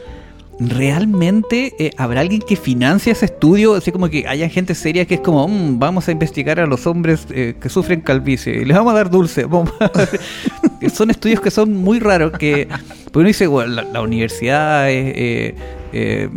[0.77, 3.75] ¿Realmente eh, habrá alguien que financie ese estudio?
[3.75, 6.87] Así como que haya gente seria que es como, "Mm, vamos a investigar a los
[6.87, 9.45] hombres eh, que sufren calvicie y les vamos a dar dulce.
[9.81, 12.33] A- son estudios que son muy raros.
[12.39, 12.69] que
[13.15, 15.55] uno dice, bueno, la, la universidad, es, eh,
[15.93, 16.29] eh,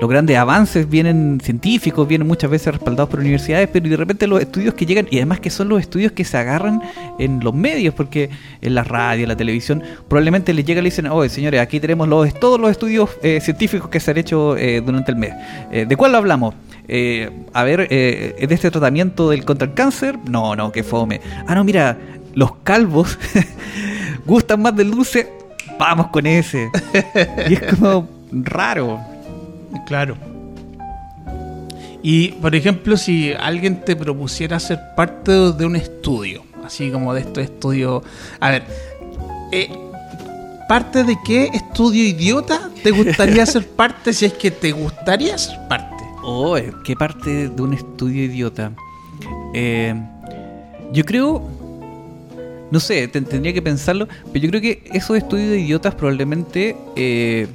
[0.00, 4.40] los grandes avances vienen científicos, vienen muchas veces respaldados por universidades, pero de repente los
[4.40, 6.80] estudios que llegan, y además que son los estudios que se agarran
[7.18, 8.30] en los medios, porque
[8.62, 11.80] en la radio, en la televisión, probablemente les llega y le dicen, oye señores, aquí
[11.80, 15.34] tenemos los, todos los estudios eh, científicos que se han hecho eh, durante el mes.
[15.70, 16.54] Eh, ¿De cuál hablamos?
[16.88, 20.18] Eh, a ver, eh, ¿es de este tratamiento del contra el cáncer?
[20.28, 21.20] No, no, que fome.
[21.46, 21.96] Ah, no, mira,
[22.34, 23.18] los calvos
[24.26, 25.30] gustan más del dulce,
[25.78, 26.70] vamos con ese.
[27.48, 29.09] Y es como raro.
[29.86, 30.16] Claro.
[32.02, 37.20] Y, por ejemplo, si alguien te propusiera ser parte de un estudio, así como de
[37.20, 38.02] estos estudios...
[38.40, 38.64] A ver,
[39.52, 39.68] eh,
[40.68, 45.58] ¿parte de qué estudio idiota te gustaría ser parte si es que te gustaría ser
[45.68, 46.04] parte?
[46.22, 48.72] Oh, ¿qué parte de un estudio idiota?
[49.52, 49.94] Eh,
[50.92, 51.42] yo creo,
[52.70, 56.76] no sé, te- tendría que pensarlo, pero yo creo que esos estudios de idiotas probablemente
[56.96, 57.46] eh,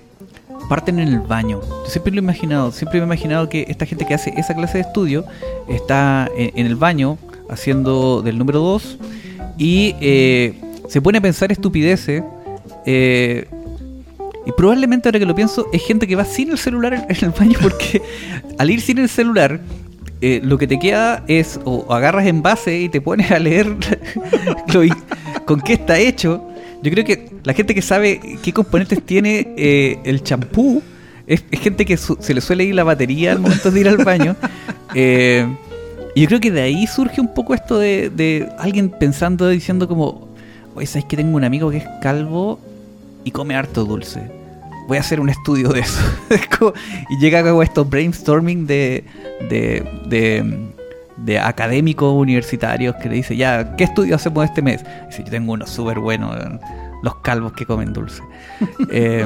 [0.65, 1.61] parten en el baño.
[1.61, 4.53] Yo siempre lo he imaginado, siempre me he imaginado que esta gente que hace esa
[4.53, 5.25] clase de estudio
[5.67, 7.17] está en, el baño
[7.49, 8.97] haciendo del número 2
[9.57, 12.23] y eh, se pone a pensar estupideces.
[12.85, 13.47] eh,
[14.45, 17.31] y probablemente ahora que lo pienso, es gente que va sin el celular en, el
[17.31, 18.01] baño porque
[18.59, 19.59] al ir sin el celular,
[20.21, 23.67] eh, lo que te queda es o agarras envase y te pones a leer
[24.73, 24.81] lo
[25.45, 26.47] con qué está hecho.
[26.83, 30.81] Yo creo que la gente que sabe qué componentes tiene eh, el champú
[31.27, 33.87] es, es gente que su- se le suele ir la batería al momento de ir
[33.87, 34.35] al baño.
[34.97, 35.45] Eh,
[36.15, 39.89] y yo creo que de ahí surge un poco esto de, de alguien pensando, diciendo
[39.89, 40.29] como,
[40.73, 42.61] oye, ¿sabes que tengo un amigo que es calvo
[43.25, 44.21] y come harto dulce?
[44.87, 45.99] Voy a hacer un estudio de eso.
[47.09, 49.03] Y llega como estos brainstorming de,
[49.49, 50.69] de, de,
[51.17, 54.83] de académicos universitarios que le dice, ya, ¿qué estudio hacemos este mes?
[55.07, 56.31] Dice, yo tengo uno súper bueno,
[57.03, 58.21] los calvos que comen dulce.
[58.91, 59.25] Eh,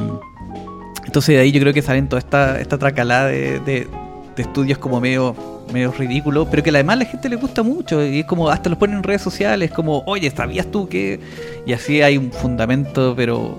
[1.06, 3.88] entonces de ahí yo creo que salen toda esta, esta tracalada de, de-
[4.36, 5.36] de estudios como medio,
[5.74, 8.70] medio ridículos, pero que además a la gente le gusta mucho y es como hasta
[8.70, 11.20] los ponen en redes sociales, como, oye, ¿sabías tú que?
[11.66, 13.58] Y así hay un fundamento, pero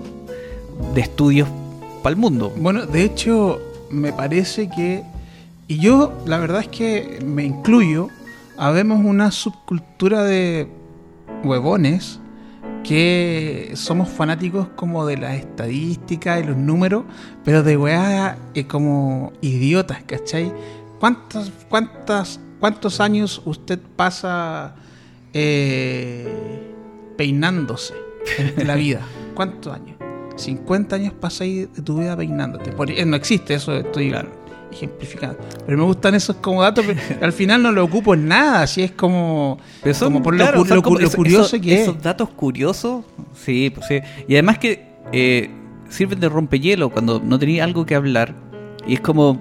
[0.95, 1.47] de estudios
[2.01, 2.51] para el mundo.
[2.57, 3.59] Bueno, de hecho,
[3.91, 5.03] me parece que.
[5.67, 8.07] Y yo, la verdad es que me incluyo.
[8.61, 10.67] Habemos una subcultura de
[11.43, 12.19] huevones
[12.83, 17.05] que somos fanáticos como de las estadísticas y los números,
[17.43, 20.53] pero de weá eh, como idiotas, ¿cachai?
[20.99, 24.75] ¿Cuántas, cuántas, ¿Cuántos años usted pasa
[25.33, 26.71] eh,
[27.17, 27.95] peinándose
[28.37, 29.01] en la vida?
[29.33, 29.97] ¿Cuántos años?
[30.35, 32.75] 50 años pasáis de tu vida peinándote.
[32.89, 34.40] Eh, no existe eso, estoy Claro.
[34.71, 35.37] Ejemplificando.
[35.65, 38.81] Pero me gustan esos como datos, pero al final no lo ocupo en nada, así
[38.83, 41.61] es como, Pero son, como por claro, lo, lo cu- como lo eso- curioso eso-
[41.63, 41.81] que es.
[41.81, 43.03] Esos datos curiosos,
[43.33, 43.99] sí, pues sí.
[44.27, 45.49] Y además que eh,
[45.89, 48.33] sirven de rompehielo cuando no tenías algo que hablar.
[48.87, 49.37] Y es como,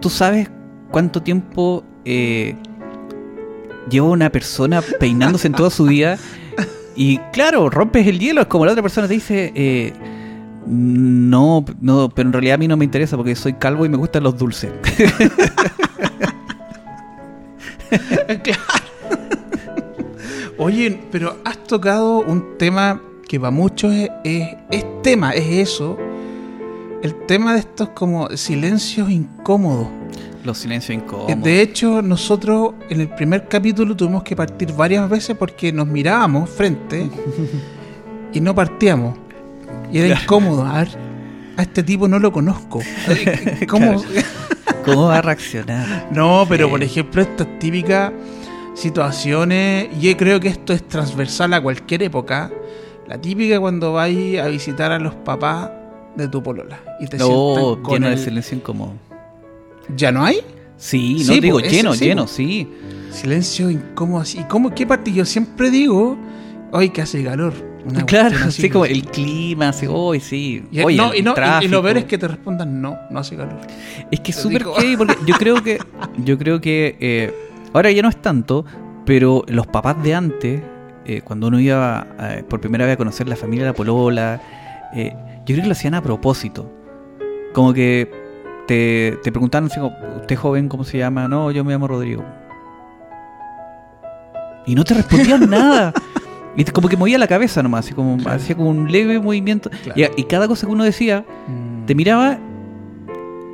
[0.00, 0.50] tú sabes
[0.90, 2.54] cuánto tiempo eh,
[3.90, 6.18] lleva una persona peinándose en toda su vida.
[6.96, 9.92] Y claro, rompes el hielo, es como la otra persona te dice, eh,
[10.70, 13.96] no, no, pero en realidad a mí no me interesa porque soy calvo y me
[13.96, 14.70] gustan los dulces.
[18.44, 18.60] Claro.
[20.56, 25.98] Oye, pero has tocado un tema que para muchos es, es, es tema, es eso.
[27.02, 29.88] El tema de estos como silencios incómodos.
[30.44, 31.42] los silencios incómodos.
[31.42, 36.48] De hecho, nosotros en el primer capítulo tuvimos que partir varias veces porque nos mirábamos
[36.48, 37.10] frente
[38.32, 39.18] y no partíamos.
[39.92, 40.22] Y era Claro.
[40.22, 40.64] incómodo.
[40.66, 40.88] A ver,
[41.56, 42.80] a este tipo no lo conozco.
[43.68, 44.02] ¿Cómo?
[44.84, 46.08] ¿Cómo va a reaccionar?
[46.12, 46.70] No, pero Sí.
[46.70, 48.12] por ejemplo, estas típicas
[48.74, 52.50] situaciones, yo creo que esto es transversal a cualquier época.
[53.06, 55.70] La típica cuando vais a visitar a los papás
[56.16, 58.92] de tu polola y te No, con lleno de silencio incómodo.
[59.96, 60.36] ¿Ya no hay?
[60.76, 62.28] Sí, Sí, no digo po, ese- lleno, sí, lleno, po.
[62.28, 62.68] sí.
[63.10, 64.38] Silencio incómodo así.
[64.40, 65.12] ¿Y cómo qué parte?
[65.12, 66.16] Yo siempre digo,
[66.72, 67.52] hoy que hace calor.
[67.84, 68.62] Una claro, así.
[68.62, 70.64] sí, como el clima, así, hoy sí.
[70.70, 73.36] Y, Oye, no, y, no, y- lo peor es que te respondan no, no hace
[73.36, 73.56] calor.
[74.10, 74.64] Es que es súper
[74.98, 75.78] porque yo creo que
[76.24, 77.34] yo creo que eh,
[77.72, 78.64] ahora ya no es tanto,
[79.06, 80.62] pero los papás de antes,
[81.06, 84.40] eh, cuando uno iba eh, por primera vez a conocer la familia de la polola,
[84.94, 86.70] yo creo que lo hacían a propósito.
[87.52, 88.10] Como que
[88.66, 91.26] te, te preguntaban así como, ¿usted joven cómo se llama?
[91.28, 92.24] No, yo me llamo Rodrigo.
[94.66, 95.92] Y no te respondían nada.
[96.56, 98.36] Y como que movía la cabeza nomás, así como Claro.
[98.36, 99.70] hacía como un leve movimiento.
[99.84, 100.00] Claro.
[100.16, 101.24] Y, y cada cosa que uno decía,
[101.86, 102.38] te miraba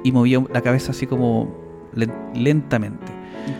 [0.02, 1.54] y movía la cabeza así como
[1.94, 3.04] len- lentamente.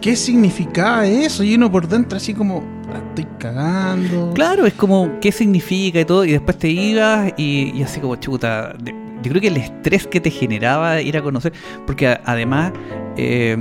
[0.01, 1.45] ¿Qué significaba eso?
[1.45, 4.33] Y uno por dentro así como, la estoy cagando.
[4.35, 8.17] Claro, es como qué significa y todo, y después te ibas y, y así como
[8.17, 8.75] chuta.
[9.23, 11.53] yo creo que el estrés que te generaba ir a conocer,
[11.87, 12.73] porque además
[13.17, 13.57] eh,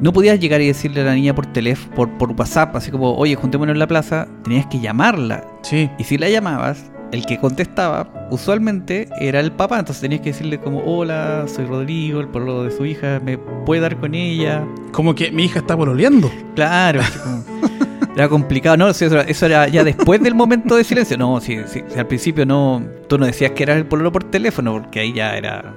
[0.00, 3.14] no podías llegar y decirle a la niña por teléfono, por, por WhatsApp, así como,
[3.16, 5.44] oye, juntémonos en la plaza, tenías que llamarla.
[5.62, 5.90] Sí.
[5.98, 10.58] Y si la llamabas, el que contestaba usualmente era el papá, entonces tenías que decirle
[10.58, 14.64] como, hola, soy Rodrigo, el pueblo de su hija, ¿me puede dar con ella?
[14.92, 16.30] Como que mi hija está pololeando.
[16.56, 17.44] Claro, como-
[18.16, 18.88] era complicado, ¿no?
[18.88, 21.16] Eso era, eso era ya después del momento de silencio.
[21.16, 24.24] No, si, si- si al principio no, tú no decías que era el pololo por
[24.24, 25.72] teléfono, porque ahí ya era...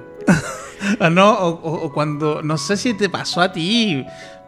[1.00, 4.04] Ah, no, o, o- o cuando, no sé si te pasó a ti,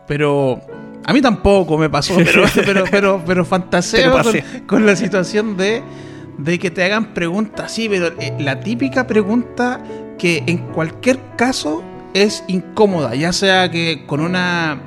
[0.06, 0.60] pero
[1.04, 4.12] a mí tampoco me pasó, pero, pero, pero, pero fantaseo
[4.66, 5.82] con, la situación de,
[6.38, 9.80] de que te hagan preguntas, sí, pero eh, la típica pregunta
[10.18, 11.82] que en cualquier caso
[12.14, 14.80] es incómoda, ya sea que con una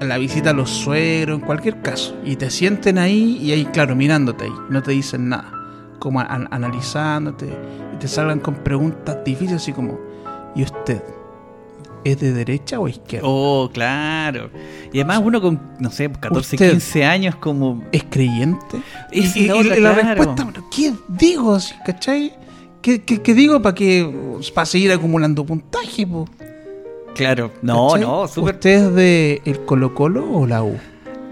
[0.00, 3.96] la visita a los suegros, en cualquier caso, y te sienten ahí y ahí, claro,
[3.96, 5.50] mirándote ahí, no te dicen nada,
[5.98, 7.46] como an- analizándote,
[7.94, 9.98] y te salgan con preguntas difíciles así como,
[10.56, 11.02] ¿y usted
[12.04, 13.26] es de derecha o izquierda?
[13.28, 14.50] Oh, claro.
[14.92, 17.82] Y además uno con, no sé, 14, Usted- 15 años como...
[17.92, 18.80] ¿Es creyente?
[19.12, 20.14] Y, la y- otra, y la claro.
[20.24, 21.58] respuesta, ¿qué digo?
[21.84, 22.32] ¿Cachai?
[22.80, 24.08] ¿Qué, qué, qué digo para que
[24.54, 26.06] para seguir acumulando puntaje?
[26.06, 26.28] po?
[27.16, 28.00] Claro, no, ¿Cachai?
[28.02, 28.54] no, súper...
[28.54, 30.76] ¿Usted es de el Colo Colo o la U?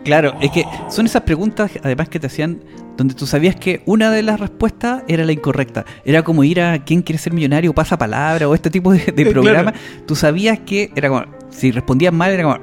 [0.04, 2.60] Claro, es que son esas preguntas además que te hacían
[2.96, 5.85] donde tú sabías que una de las respuestas era la incorrecta.
[6.04, 7.72] Era como ir a ¿Quién quiere ser millonario?
[7.74, 9.33] pasa palabra o este tipo de, de Claro.
[9.33, 9.74] programa.
[10.07, 12.59] Tú sabías que era como, si respondías mal era como,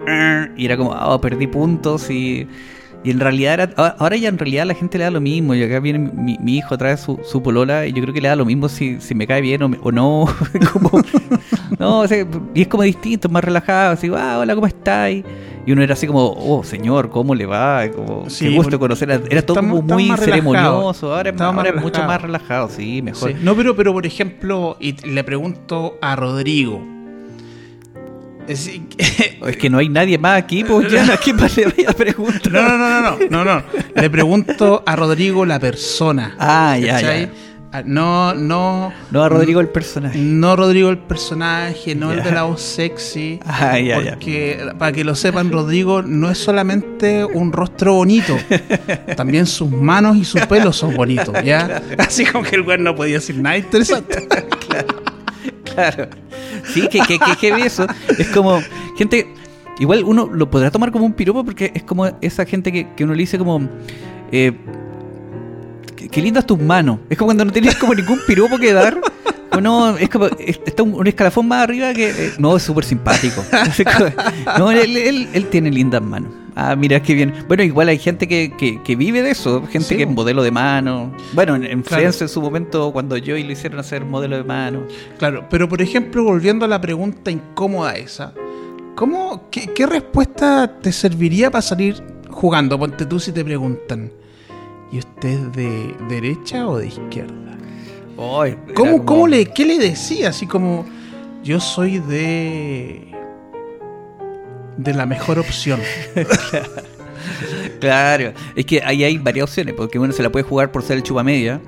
[0.58, 2.48] y era como, oh, perdí puntos y...
[3.04, 5.56] Y en realidad era, ahora- ya en realidad la gente le da lo mismo.
[5.56, 8.28] Y acá viene mi, mi hijo trae su, su polola y yo creo que le
[8.28, 10.28] da lo mismo si, si me cae bien o, me- o no.
[10.72, 11.02] como,
[11.80, 13.94] no, o sea, y es como distinto, más relajado.
[13.94, 15.12] Así, ah, hola, ¿cómo estás?
[15.64, 17.88] Y uno era así como, oh, señor, ¿cómo le va?
[17.90, 19.10] Como, Sí, qué gusto conocer.
[19.30, 21.14] Era todo estamos- muy estamos ceremonioso.
[21.16, 23.32] Ahora, es- más mucho más relajado, sí, mejor.
[23.32, 23.38] Sí.
[23.42, 26.82] No, pero, pero por ejemplo, y le pregunto a Rodrigo.
[28.48, 28.70] Es-
[29.48, 31.94] Es que no hay nadie más aquí, pues ya, ¿a quién más le voy a
[31.94, 32.52] preguntar?
[32.52, 33.64] no, no, no, no, no, no, no.
[33.96, 36.36] Le pregunto a Rodrigo la persona.
[36.40, 37.22] Ah, ya, ¿cachai?
[37.26, 37.32] ya.
[37.74, 38.92] Ah, No, no.
[39.12, 40.18] No a Rodrigo el personaje.
[40.20, 43.40] No Rodrigo el personaje, no el de la voz sexy.
[43.48, 43.96] Ah, ya.
[43.96, 48.36] porque, para que lo sepan, Rodrigo no es solamente un rostro bonito,
[49.16, 51.82] también sus manos y su pelo son bonitos, ¿ya?
[51.98, 54.28] Así como que el güey no podía decir nada interesante.
[55.74, 56.10] Claro.
[56.74, 57.88] Sí, que, que, que heavy eso.
[58.18, 58.60] Es como
[58.98, 59.34] gente.
[59.80, 63.06] Igual uno lo podrá tomar como un piropo porque es como esa gente que, que
[63.06, 63.70] uno le dice como.
[64.34, 64.52] Eh,
[66.12, 67.00] qué, lindas tus manos.
[67.10, 69.00] Es como cuando no tienes como ningún piropo que dar.
[69.62, 70.28] No, es como.
[70.28, 72.10] es- Está un, un escalafón más arriba que.
[72.10, 73.44] eh, no, es súper simpático.
[74.58, 76.32] No, él, él, él tiene lindas manos.
[76.56, 77.34] Ah, mira qué bien.
[77.48, 79.62] Bueno, igual hay gente que, que, que vive de eso.
[79.68, 79.98] Gente Sí.
[79.98, 81.14] que es modelo de mano.
[81.34, 82.02] Bueno, en, en Claro.
[82.02, 84.84] Friends en su momento, cuando Joey lo hicieron hacer modelo de mano.
[85.18, 88.34] Claro, pero por ejemplo, volviendo a la pregunta incómoda esa,
[88.96, 92.78] ¿cómo, qué, qué respuesta te serviría para salir jugando?
[92.78, 94.12] Ponte tú si te preguntan,
[94.92, 97.36] ¿y usted es de derecha o de izquierda?
[98.74, 100.30] ¿Cómo, como- cómo le, ¿Qué le decía?
[100.30, 100.86] Así como,
[101.44, 103.08] yo soy de...
[104.78, 105.80] de la mejor opción.
[107.80, 110.98] Claro, es que ahí hay varias opciones, porque uno se la puede jugar por ser
[110.98, 111.60] el chupa media,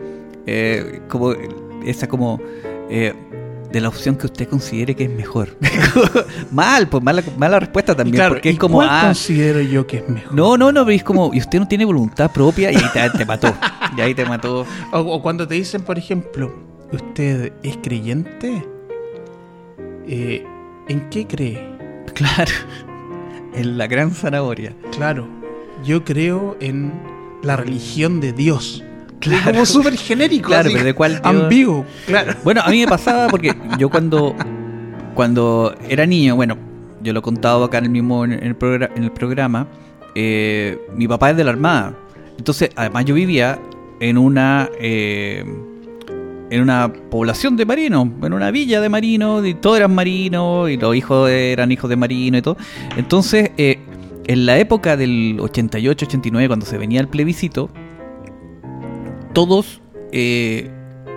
[0.45, 1.33] eh, como
[1.85, 2.39] esa como
[2.89, 3.13] eh,
[3.73, 5.57] de la opción que usted considere que es mejor.
[6.51, 9.87] Mal, pues mala, mala respuesta también, Claro, porque es ¿y como, cuál ah, considero yo
[9.87, 10.33] que es mejor?
[10.33, 13.09] no, no, no, pero es como, y usted no tiene voluntad propia y ahí te,
[13.17, 13.53] te mató,
[13.97, 14.65] y ahí te mató.
[14.91, 16.53] O, o cuando te dicen, por ejemplo,
[16.91, 18.63] ¿usted es creyente?
[20.07, 20.45] Eh,
[20.87, 21.73] ¿En qué cree?
[22.13, 22.51] Claro,
[23.55, 24.75] en la gran zanahoria.
[24.91, 25.27] Claro,
[25.83, 26.93] yo creo en
[27.41, 28.83] la religión de Dios.
[29.23, 29.51] Claro.
[29.51, 32.33] Como súper genérico, Claro, así, pero de cuál ambiguo, claro.
[32.43, 34.35] Bueno, a mí me pasaba porque yo cuando,
[35.15, 36.57] cuando era niño, bueno,
[37.01, 39.67] yo lo he contado acá en el mismo en el, progra- en el programa,
[40.15, 41.95] eh, mi papá es de la Armada.
[42.37, 43.59] Entonces, además yo vivía
[43.99, 45.45] en una eh,
[46.49, 50.77] en una población de marinos, en una villa de marinos, y todos eran marinos, y
[50.77, 52.57] los hijos eran hijos de marinos y todo.
[52.97, 53.79] Entonces, eh,
[54.27, 57.69] en la época del 88-89, cuando se venía el plebiscito,
[59.33, 60.69] todos, eh,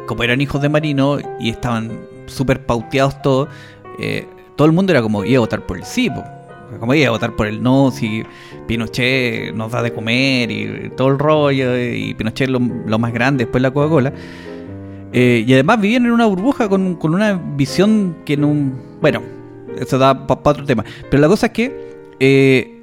[0.06, 3.48] como eran hijos de marino y estaban súper pauteados todos,
[3.98, 4.26] eh,
[4.56, 6.10] todo el mundo era como, iba a votar por el sí,
[6.80, 8.24] como iba a votar por el no, si
[8.66, 13.44] Pinochet nos da de comer y todo el rollo, y Pinochet lo, lo más grande,
[13.44, 14.12] después la Coca-Cola.
[15.12, 18.54] Eh, y además vivían en una burbuja con, con una visión que no...
[19.00, 19.22] Bueno,
[19.78, 20.84] eso da para otro tema.
[21.10, 22.82] Pero la cosa es que eh,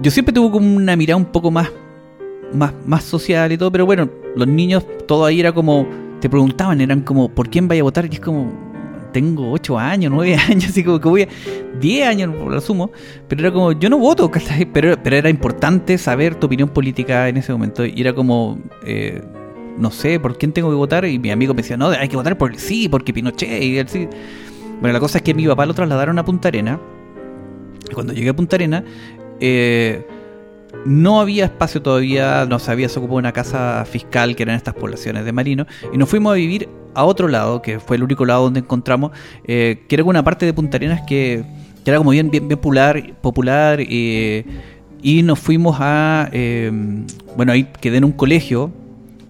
[0.00, 1.70] yo siempre tuve como una mirada un poco más
[2.52, 5.86] más, más social y todo, pero bueno, los niños, todo ahí era como,
[6.20, 8.06] te preguntaban, eran como, ¿por quién vaya a votar?
[8.06, 8.52] Y es como,
[9.12, 11.28] tengo 8 años, 9 años, así como que voy a,
[11.80, 12.90] 10 años, lo asumo,
[13.28, 14.30] pero era como, yo no voto.
[14.72, 19.22] Pero, pero era importante saber tu opinión política en ese momento, y era como, eh,
[19.76, 21.04] no sé, ¿por quién tengo que votar?
[21.04, 23.88] Y mi amigo me decía, no, hay que votar por sí, porque Pinochet, y el
[23.88, 24.08] sí.
[24.80, 26.80] Bueno, la cosa es que mi papá lo trasladaron a Punta Arena,
[27.94, 28.84] cuando llegué a Punta Arena,
[29.40, 30.06] eh,
[30.84, 35.24] no había espacio todavía, no se había desocupado una casa fiscal que eran estas poblaciones
[35.24, 38.44] de marinos, y nos fuimos a vivir a otro lado, que fue el único lado
[38.44, 39.12] donde encontramos,
[39.44, 41.44] eh, que era una parte de Punta Arenas que,
[41.84, 44.44] que era como bien, bien, bien popular, popular eh,
[45.02, 46.70] y nos fuimos a, eh,
[47.36, 48.72] bueno, ahí quedé en un colegio,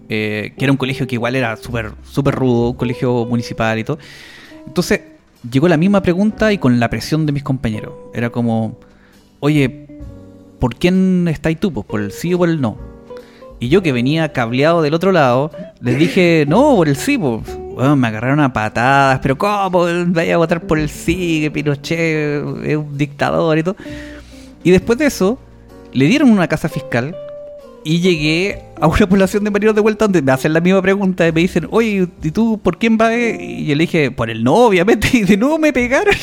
[0.09, 3.83] eh, que era un colegio que igual era súper súper rudo, un colegio municipal y
[3.83, 3.99] todo.
[4.65, 5.01] Entonces
[5.49, 7.93] llegó la misma pregunta y con la presión de mis compañeros.
[8.13, 8.79] Era como,
[9.39, 9.87] oye,
[10.59, 11.71] ¿por quién estáis tú?
[11.71, 12.77] Pues, ¿Por el sí o por el no?
[13.59, 17.41] Y yo que venía cableado del otro lado, les dije, no, por el sí, pues.
[17.73, 19.85] Bueno, me agarraron a patadas, pero ¿cómo?
[20.07, 23.75] Vaya a votar por el sí, que Pinochet es un dictador y todo.
[24.63, 25.39] Y después de eso,
[25.93, 27.15] le dieron una casa fiscal
[27.83, 31.27] y llegué a una población de marinos de vuelta donde me hacen la misma pregunta
[31.27, 33.13] y me dicen, oye, ¿y tú por quién vas?
[33.13, 35.09] Y yo le dije, por el no, obviamente.
[35.13, 36.13] Y de nuevo me pegaron.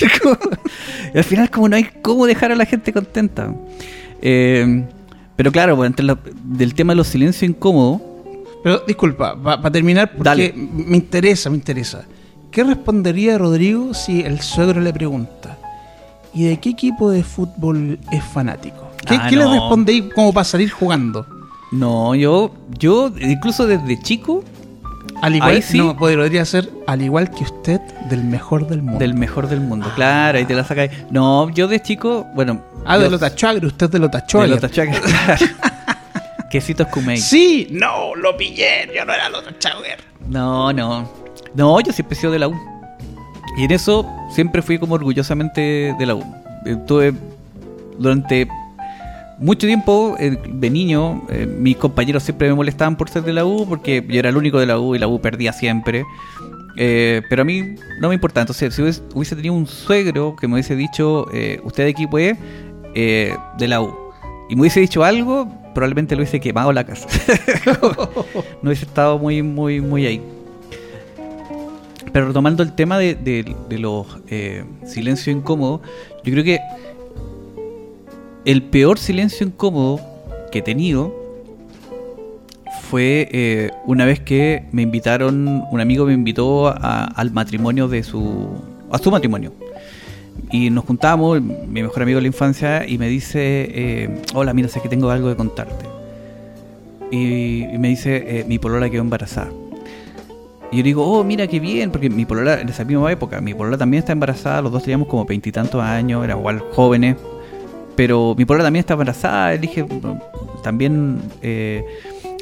[1.14, 3.52] y al final como no hay cómo dejar a la gente contenta.
[4.28, 4.84] Eh,
[5.36, 8.00] pero claro, pues, entre la- del tema de los silencios incómodos,
[8.64, 10.52] Pero disculpa, para terminar, porque Dale.
[10.56, 12.04] me interesa, me interesa.
[12.50, 15.56] ¿Qué respondería Rodrigo si el suegro le pregunta?
[16.34, 18.88] ¿Y de qué equipo de fútbol es fanático?
[19.06, 21.24] ¿Qué, Ah, qué le respondéis como para salir jugando?
[21.70, 24.42] no, yo, yo incluso desde chico,
[25.22, 25.78] Al igual, Ahí sí.
[25.78, 28.98] no, podría ser al igual que usted del mejor del mundo.
[28.98, 29.90] del mejor del mundo.
[29.94, 30.90] Claro, ahí te la sacáis.
[31.10, 32.60] No, yo de chico, bueno.
[32.84, 34.50] ah, de yo- los Tachuagre, usted de los de Tachuagre.
[34.50, 35.46] los Tachuagre, claro.
[36.50, 37.16] Quesitos Kumei.
[37.18, 39.96] Sí, no, lo pillé, yo no era los Tachuagre.
[40.28, 41.10] No, no.
[41.54, 42.54] No, yo siempre he sido de la U.
[43.58, 46.22] Y en eso siempre fui como orgullosamente de la U.
[46.66, 47.14] Estuve
[47.98, 48.46] durante
[49.38, 53.44] mucho tiempo eh, de niño, eh, mis compañeros siempre me molestaban por ser de la
[53.44, 56.04] U porque yo era el único de la U y la U perdía siempre.
[56.78, 58.42] Eh, pero a mí no me importaba.
[58.42, 62.18] Entonces, si hubiese, hubiese tenido un suegro que me hubiese dicho, eh, usted de equipo
[62.18, 62.36] es
[62.94, 63.94] eh, de la U,
[64.50, 67.06] y me hubiese dicho algo, probablemente lo hubiese quemado la casa.
[68.62, 70.22] no hubiese estado muy, muy, muy ahí.
[72.12, 74.06] Pero retomando el tema de, de- de los
[74.86, 75.80] silencios incómodos,
[76.24, 76.60] yo creo que
[78.46, 80.00] el peor silencio incómodo
[80.52, 81.12] que he tenido
[82.88, 88.04] fue eh, una vez que me invitaron, un amigo me invitó a- al matrimonio de
[88.04, 88.48] su,
[88.90, 89.52] a su matrimonio.
[90.52, 94.68] Y nos juntamos, mi mejor amigo de la infancia, y me dice, eh, hola, mira,
[94.68, 95.84] sé que tengo algo de contarte.
[97.10, 99.50] Y, me dice, eh, mi polola quedó embarazada.
[100.70, 103.54] Y yo digo, oh, mira qué bien, porque mi polola, en esa misma época, mi
[103.54, 107.16] polola también está embarazada, los dos teníamos como veintitantos años, eran igual jóvenes,
[107.96, 109.58] pero mi polola también está embarazada,
[110.02, 110.20] "No,
[110.62, 111.82] también, eh,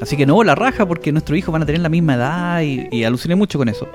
[0.01, 2.89] así que no, la raja, porque nuestros hijos van a tener la misma edad, y,
[2.91, 3.87] y aluciné mucho con eso.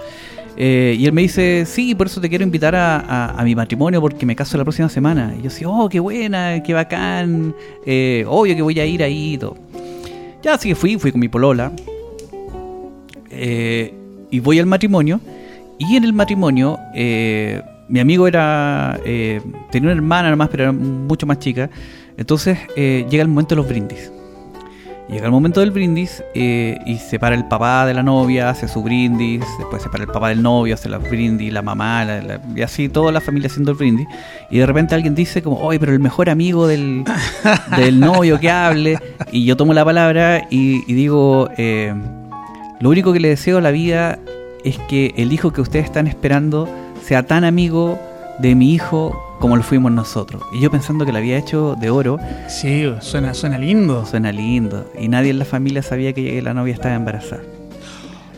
[0.58, 4.02] Eh, y él me dice, sí, por eso te quiero invitar a, a- mi matrimonio,
[4.02, 5.34] porque me caso la próxima semana.
[5.39, 9.34] Y yo así, oh, qué buena, qué bacán, eh, obvio que voy a ir ahí
[9.36, 9.56] y todo.
[10.43, 11.72] Ya, así que fui, fui con mi polola.
[14.32, 15.19] Y voy al matrimonio.
[15.78, 16.78] Y en el matrimonio,
[17.89, 18.99] mi amigo era.
[19.06, 21.69] eh, tenía una hermana nomás, pero era mucho más chica.
[22.17, 24.12] Entonces eh, llega el momento de los brindis.
[25.10, 28.67] Llega el momento del brindis eh, y se para el papá de la novia, hace
[28.67, 32.21] su brindis, después se para el papá del novio, hace los brindis, la mamá, la-
[32.21, 34.08] la- y así toda la familia haciendo el brindis.
[34.52, 37.04] Y de repente alguien dice como, oye, pero el mejor amigo del,
[37.75, 38.99] del novio que hable.
[39.32, 41.91] Y yo tomo la palabra y, y digo, eh,
[42.80, 44.19] lo único que le deseo a la vida
[44.63, 46.69] es que el hijo que ustedes están esperando
[47.10, 47.98] sea tan amigo
[48.38, 50.43] de mi hijo como lo fuimos nosotros.
[50.54, 54.06] Y yo pensando que lo había hecho de oro, Sí, suena, suena lindo.
[54.06, 54.86] suena lindo.
[55.00, 57.41] Y nadie en la familia sabía que la novia estaba embarazada.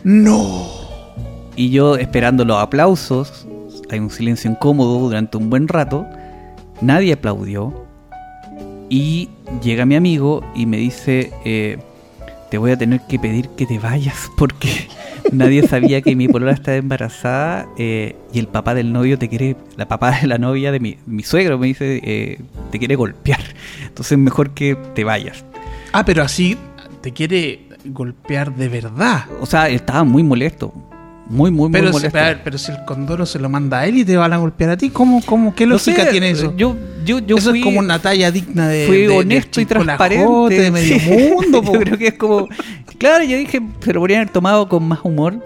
[0.04, 0.66] No.
[1.54, 3.46] Y yo esperando los aplausos,
[3.90, 6.06] hay un silencio incómodo durante un buen rato,
[6.80, 7.74] nadie aplaudió.
[8.88, 9.28] Y
[9.62, 11.76] llega mi amigo y me dice, eh,
[12.50, 14.88] te voy a tener que pedir que te vayas porque
[15.32, 19.56] nadie sabía que mi polola estaba embarazada eh, y el papá del novio te quiere,
[19.76, 22.40] la papá de la novia de mi, mi suegro me dice, eh,
[22.70, 23.40] te quiere golpear.
[23.86, 25.44] Entonces mejor que te vayas.
[25.92, 26.56] Ah, pero así
[27.00, 29.24] te quiere golpear de verdad.
[29.40, 30.72] O sea, estaba muy molesto.
[31.28, 32.18] Muy, muy, muy Pero, si, molesto.
[32.18, 34.36] a ver, pero si el condoro se lo manda a él y te van a
[34.38, 36.54] golpear a ti, ¿cómo, cómo, qué No lógica sé, tiene eso?
[36.56, 38.86] Yo, yo, yo eso fui, es como una talla digna de.
[38.86, 40.54] fui de- de honesto y transparente.
[40.60, 41.62] De medio mundo.
[41.72, 42.48] yo creo que es como.
[42.98, 45.42] Claro, yo dije, se lo podrían haber tomado con más humor.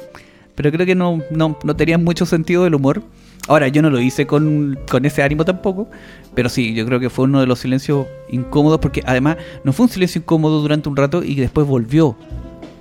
[0.55, 3.03] Pero creo que no, no, no tenía mucho sentido del humor.
[3.47, 5.89] Ahora, yo no lo hice con, con ese ánimo tampoco.
[6.35, 8.81] Pero sí, yo creo que fue uno de los silencios incómodos.
[8.81, 12.07] Porque además, no fue un silencio incómodo durante un rato y después volvió.
[12.09, 12.17] O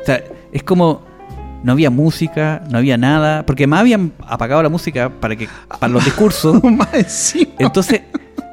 [0.05, 1.13] sea, es como.
[1.63, 3.43] No había música, no había nada.
[3.45, 5.47] Porque más habían apagado la música para que
[5.79, 6.61] para los discursos.
[7.59, 8.01] Entonces,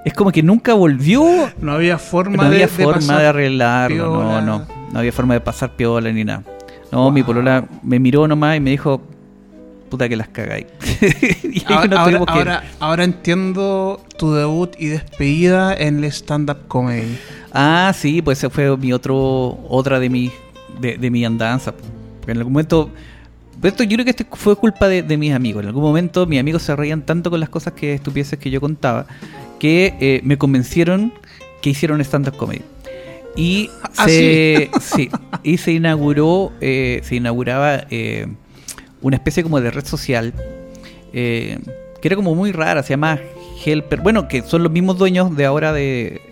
[0.05, 1.23] es como que nunca volvió.
[1.61, 4.41] no había forma No había de, de forma pasar de arreglarlo, no, piola.
[4.41, 4.67] no.
[4.93, 6.43] No había forma de pasar piola ni nada.
[6.91, 9.01] No, mi polola me miró nomás y me dijo,
[9.89, 10.67] puta que las cagáis.
[11.67, 17.17] Ahora, nos ahora, ahora- ahora entiendo tu debut y despedida en el stand-up comedy.
[17.53, 20.31] Ah, sí, pues ese fue mi otro, otra de mi,
[20.81, 21.73] de, de mi andanza.
[22.23, 22.89] Porque en algún momento,
[23.65, 25.65] esto yo creo que esto fue culpa de, de mis amigos.
[25.65, 28.61] En algún momento mis amigos se reían tanto con las cosas que estupideces que yo
[28.61, 29.07] contaba,
[29.59, 31.13] que eh, me convencieron
[31.61, 32.63] que hicieron stand-up comedy.
[33.35, 35.11] Y ¿Ah, se, sí,
[35.43, 38.29] y se inauguró, eh, se inauguraba eh,
[39.01, 40.33] una especie como de red social
[41.13, 41.59] que
[42.09, 43.19] era como muy rara, se llama
[43.65, 44.01] Helper.
[44.01, 46.23] Bueno, que son los mismos dueños de ahora de,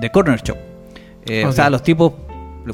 [0.00, 0.56] de Corner Shop.
[1.44, 2.14] O sea, los tipos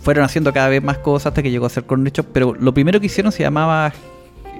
[0.01, 2.27] fueron haciendo cada vez más cosas hasta que llegó a ser Corner Shop.
[2.33, 3.93] Pero lo primero que hicieron se llamaba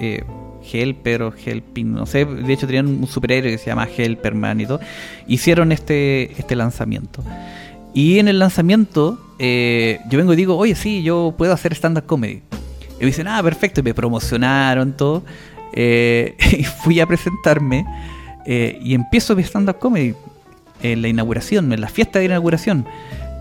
[0.01, 0.25] eh,
[0.73, 2.25] Helper o Helping, no sé.
[2.25, 4.81] De hecho, tenían un superhéroe que se llama Helperman y todo.
[5.27, 7.23] Hicieron este, este lanzamiento.
[7.93, 12.07] Y en el lanzamiento, eh, yo vengo y digo, oye, sí, yo puedo hacer stand-up
[12.07, 12.43] comedy.
[12.97, 15.23] Y me dicen, ah, perfecto, y me promocionaron todo.
[15.73, 17.85] Eh, y fui a presentarme
[18.47, 20.15] eh, y empiezo mi stand-up comedy
[20.83, 22.87] en la inauguración, en la fiesta de inauguración.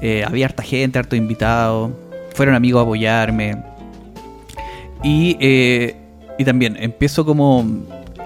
[0.06, 1.98] Eh, había harta gente, harto invitado,
[2.36, 3.64] fueron amigos a apoyarme.
[5.02, 5.96] Y, eh,
[6.38, 7.66] y también empiezo como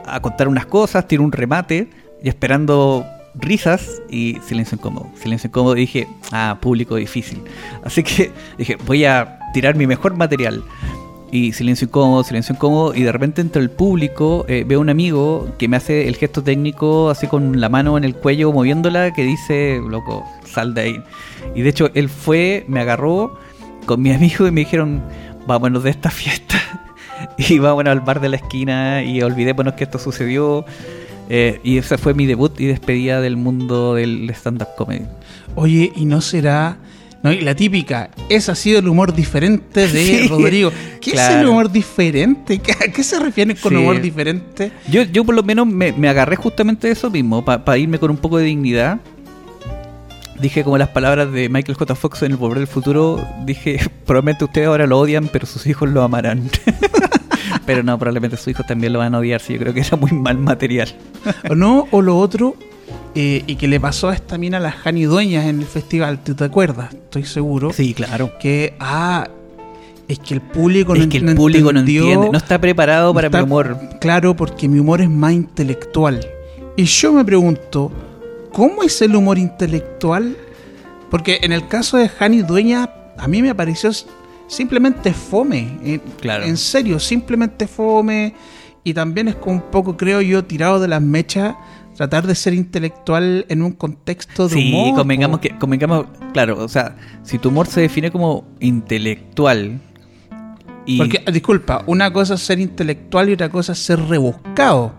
[0.04, 1.88] a contar unas cosas, tiro un remate
[2.24, 3.06] y esperando
[3.36, 5.12] risas y silencio incómodo.
[5.22, 7.44] Silencio incómodo dije, ah, público difícil.
[7.84, 10.64] Así que dije, voy a tirar mi mejor material.
[11.32, 12.96] Y silencio incómodo, silencio incómodo.
[12.96, 16.42] Y de repente entre el público eh, veo un amigo que me hace el gesto
[16.42, 21.04] técnico así con la mano en el cuello moviéndola que dice, loco, sal de ahí.
[21.56, 23.38] Y de hecho él fue, me agarró
[23.86, 25.04] con mi amigo y me dijeron,
[25.46, 26.58] vámonos de esta fiesta.
[27.38, 30.66] y vámonos al bar de la esquina y olvidémonos que esto sucedió.
[31.30, 35.06] Eh, y ese fue mi debut y despedida del mundo del stand-up comedy.
[35.56, 36.78] Oye, ¿y no será...
[37.28, 40.72] No, y la típica, ese ha sido el humor diferente de Sí, Rodrigo.
[41.02, 42.60] ¿Qué es el humor diferente?
[42.60, 43.78] ¿Qué- ¿A qué se refieren con Sí.
[43.78, 44.72] humor diferente?
[44.90, 48.12] Yo, yo por lo menos me, me agarré justamente de eso mismo, para irme con
[48.12, 49.00] un poco de dignidad.
[50.40, 51.96] Dije como las palabras de Michael J.
[51.96, 55.90] Fox en El Volver del Futuro, dije, probablemente ustedes ahora lo odian, pero sus hijos
[55.90, 56.50] lo amarán.
[57.66, 59.98] pero no, probablemente sus hijos también lo van a odiar, si yo creo que era
[59.98, 60.90] muy mal material.
[61.50, 61.88] ¿O no?
[61.92, 62.56] O lo otro,
[63.16, 66.36] eh, y que le pasó a esta mina, las Jani Dueñas en el festival, ¿tú
[66.36, 66.94] te acuerdas?
[66.94, 67.74] Estoy seguro.
[67.74, 68.32] Sí, claro.
[68.40, 69.28] Que, ah,
[70.08, 73.40] es que el público es que el público no entiende, no está preparado para está-
[73.40, 73.78] mi humor.
[74.00, 76.26] Claro, porque mi humor es más intelectual.
[76.76, 77.92] Y yo me pregunto,
[78.54, 80.38] ¿cómo es el humor intelectual?
[81.10, 83.90] Porque en el caso de Jani Dueña, a mí me pareció
[84.48, 85.78] simplemente fome.
[85.84, 86.44] En, Claro.
[86.46, 88.34] en serio, simplemente fome.
[88.84, 91.56] Y también es como un poco, creo yo, tirado de las mechas,
[91.98, 94.96] tratar de ser intelectual en un contexto de Sí, humor.
[95.00, 95.42] convengamos po.
[95.42, 99.82] que, convengamos, claro, o sea, si tu humor se define como intelectual
[100.86, 104.94] y Porque, disculpa, una cosa es ser intelectual y otra cosa es ser rebuscado.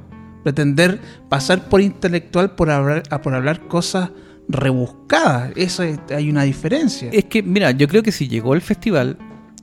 [0.44, 4.10] Pretender pasar por intelectual por hablar, a- por hablar cosas
[4.48, 5.52] rebuscadas.
[5.56, 7.08] Eso es- hay una diferencia.
[7.12, 9.16] Es que, mira, yo creo que si llegó al festival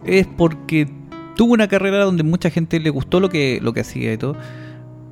[0.06, 0.88] es porque
[1.36, 4.36] tuvo una carrera donde mucha gente le gustó lo que, lo que hacía y todo.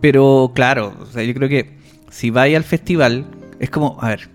[0.01, 1.82] Pero claro, o sea, yo creo que
[2.13, 3.25] si vaya al festival,
[3.59, 4.29] es como, a ver,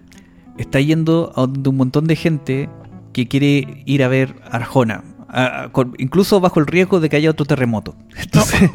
[0.58, 2.68] está yendo a donde un montón de gente
[3.12, 5.04] que quiere ir a ver Arjona.
[5.30, 7.94] a- a- con- incluso bajo el riesgo de que haya otro terremoto.
[8.16, 8.70] Entonces,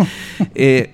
[0.56, 0.94] eh,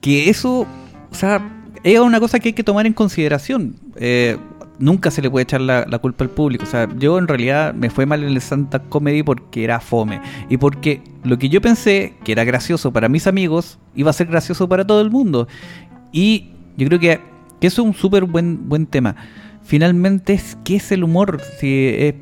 [0.00, 0.66] que eso,
[1.10, 3.76] o sea, es una cosa que hay que tomar en consideración.
[3.96, 4.38] Eh,
[4.78, 6.64] nunca se le puede echar la, la culpa al público.
[6.64, 10.20] O sea, yo en realidad me fue mal en el Santa Comedy porque era fome.
[10.48, 14.26] Y porque lo que yo pensé que era gracioso para mis amigos iba a ser
[14.28, 15.46] gracioso para todo el mundo.
[16.10, 17.20] Y yo creo que,
[17.60, 19.16] que es un súper buen, buen tema.
[19.62, 21.40] Finalmente, es ¿qué es el humor?
[21.58, 22.14] Si es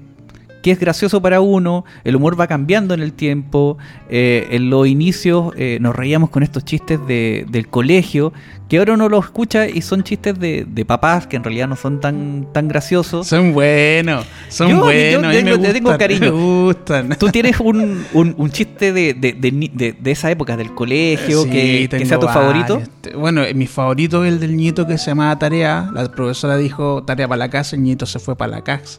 [0.65, 3.77] que es gracioso para uno, el humor va cambiando en el tiempo,
[4.09, 8.33] eh, en los inicios eh, nos reíamos con estos chistes de, del colegio,
[8.67, 11.77] que ahora uno los escucha y son chistes de, de papás que en realidad no
[11.77, 13.27] son tan, tan graciosos.
[13.27, 15.31] Son buenos, son Yo- yo buenos.
[15.31, 16.21] mí tengo- me te tengo gustan, cariño.
[16.21, 17.09] Me gustan.
[17.19, 20.73] Tú tienes un, un- un chiste de, de, de ni- de- de esa época, del
[20.75, 22.77] colegio, Sí, que, que sea tu favorito.
[22.79, 23.21] varios.
[23.21, 25.91] Bueno, mi favorito es el del nieto que se llamaba Tarea.
[25.93, 28.99] La profesora dijo Tarea para la casa, el nieto se fue para la casa.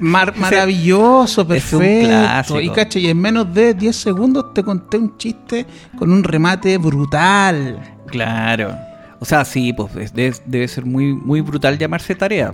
[0.00, 2.08] Mar- maravilloso, es un perfecto.
[2.08, 2.60] clásico.
[2.60, 5.66] y cacha, y en menos de 10 segundos te conté un chiste
[5.98, 7.78] con un remate brutal.
[8.06, 8.74] Claro.
[9.18, 12.52] O sea, sí, pues es- debe, debe ser muy, muy brutal llamarse tarea.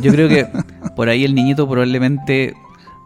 [0.00, 0.46] Yo creo que
[0.96, 2.54] por ahí el niñito probablemente,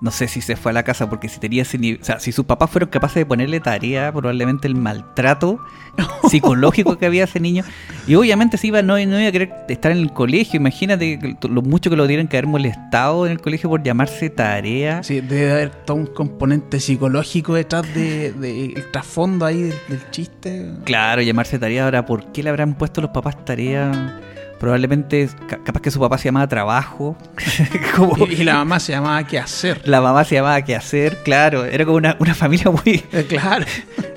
[0.00, 2.18] no sé si se fue a la casa porque si tenía ese nivel, o sea,
[2.20, 5.58] si sus papás fueron capaces de ponerle tarea, probablemente el maltrato
[6.28, 7.64] psicológico que había ese niño.
[8.06, 10.58] Y obviamente se iba, no, no iba a querer estar en el colegio.
[10.58, 15.02] Imagínate lo mucho que lo tuvieran que haber molestado en el colegio por llamarse tarea.
[15.02, 20.10] Sí, debe haber todo un componente psicológico detrás de, de- el trasfondo ahí del, del
[20.10, 20.70] chiste.
[20.84, 21.84] Claro, llamarse tarea.
[21.84, 24.18] Ahora, ¿por qué le habrán puesto los papás tarea?
[24.60, 27.16] Probablemente, ca- capaz que su papá se llamaba trabajo.
[27.96, 29.80] como Y, y la mamá se llamaba ¿Qué hacer?
[29.86, 31.64] la mamá se llamaba qué hacer, claro.
[31.64, 33.64] Era como una, una familia muy, Eh, claro.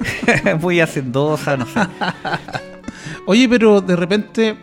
[0.61, 1.79] muy hacendosa, no sé.
[3.25, 4.57] Oye, pero de repente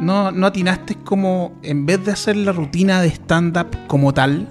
[0.00, 4.46] no, no atinaste como, en vez de hacer la rutina de stand-up como tal,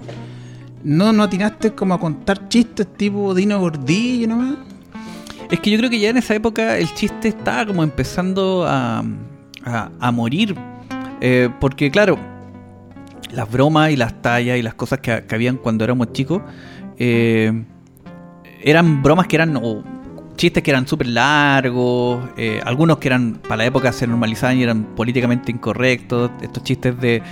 [0.84, 4.54] no, no atinaste como a contar chistes tipo Dino Gordillo nomás.
[5.50, 9.02] Es que yo creo que ya en esa época el chiste estaba como empezando a,
[9.68, 10.54] a, morir.
[11.20, 12.18] Eh, porque claro,
[13.32, 16.42] las bromas y las tallas y las cosas que, que habían cuando éramos chicos
[16.98, 17.64] eh,
[18.62, 19.82] eran bromas que eran o
[20.36, 24.62] chistes que eran súper largos, eh, algunos que eran para la época se normalizaban y
[24.62, 27.22] eran políticamente incorrectos, estos chistes de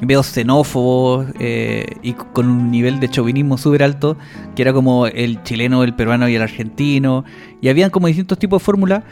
[0.00, 4.16] veo xenófobos y con un nivel de chauvinismo súper alto,
[4.54, 7.24] que era como el chileno, el peruano y el argentino,
[7.60, 9.04] y habían como distintos tipos de fórmulas.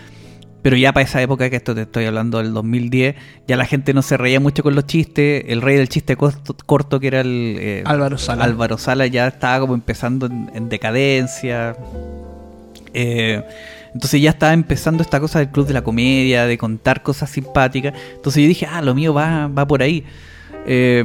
[0.62, 3.16] Pero ya para esa época, que esto te estoy hablando del 2010,
[3.48, 5.44] ya la gente no se reía mucho con los chistes.
[5.48, 8.44] El rey del chiste corto, corto que era el eh, Álvaro Sala.
[8.44, 11.76] Álvaro Sala, ya estaba como empezando en, en decadencia.
[12.94, 13.42] Eh,
[13.94, 17.94] entonces ya estaba empezando esta cosa del club de la comedia, de contar cosas simpáticas.
[18.14, 20.04] Entonces yo dije, ah, lo mío va, va por ahí.
[20.66, 21.04] Eh,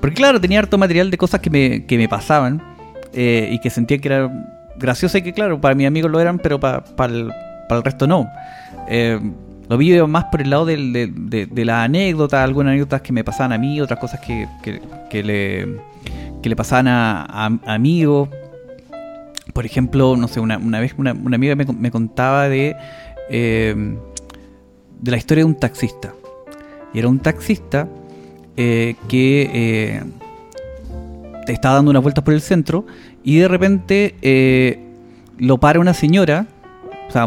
[0.00, 2.62] porque claro, tenía harto material de cosas que me, que me pasaban
[3.12, 4.30] eh, y que sentía que era
[4.76, 7.32] gracioso y que claro, para mis amigos lo eran, pero para, para, el,
[7.68, 8.28] para el resto no.
[8.88, 9.20] Eh,
[9.68, 10.76] lo vi más por el lado de,
[11.14, 15.22] de, de la anécdota, algunas anécdotas que me pasaban a mí, otras cosas que, que,
[15.22, 15.76] le,
[16.42, 18.30] que le pasaban a, amigos.
[19.52, 22.76] Por ejemplo, no sé, una, una vez una, una amiga me, me contaba de,
[23.28, 23.96] eh,
[25.00, 26.14] de la historia de un taxista.
[26.94, 27.88] Y era un taxista
[28.56, 30.02] eh, que eh,
[31.46, 32.86] estaba dando unas vueltas por el centro
[33.22, 34.78] y de repente
[35.36, 36.46] lo para una señora,
[37.08, 37.26] o sea,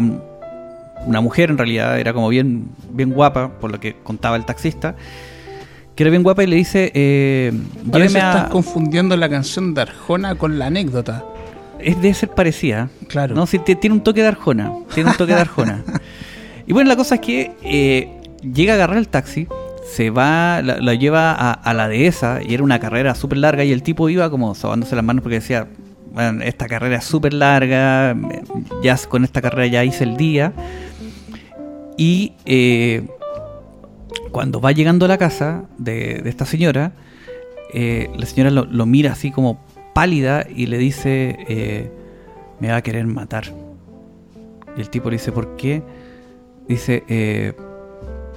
[1.06, 4.94] una mujer en realidad, era como bien, bien guapa, por lo que contaba el taxista,
[5.94, 7.52] que era bien guapa y le dice, eh,
[7.90, 8.30] Parece a...
[8.30, 11.24] estás confundiendo la canción de Arjona con la anécdota.
[11.78, 12.88] Es de ser parecida.
[13.08, 13.34] Claro.
[13.34, 14.72] No, sí, ti- tiene un toque de Arjona.
[14.94, 15.82] Tiene un toque de Arjona.
[16.66, 18.08] y bueno, la cosa es que eh,
[18.42, 19.48] llega a agarrar el taxi,
[19.84, 23.64] se va, la, la lleva a, a la dehesa, y era una carrera súper larga,
[23.64, 25.66] y el tipo iba como sobándose las manos porque decía,
[26.14, 28.16] bueno, esta carrera es súper larga,
[28.82, 30.52] ya con esta carrera ya hice el día.
[31.96, 33.06] Y eh,
[34.30, 36.92] cuando va llegando a la casa de, esta señora,
[37.74, 39.60] eh, la señora lo, mira así como
[39.94, 41.90] pálida y le dice, eh,
[42.60, 43.44] me va a querer matar.
[44.76, 45.82] Y el tipo le dice, ¿por qué?
[46.66, 47.52] Dice, eh,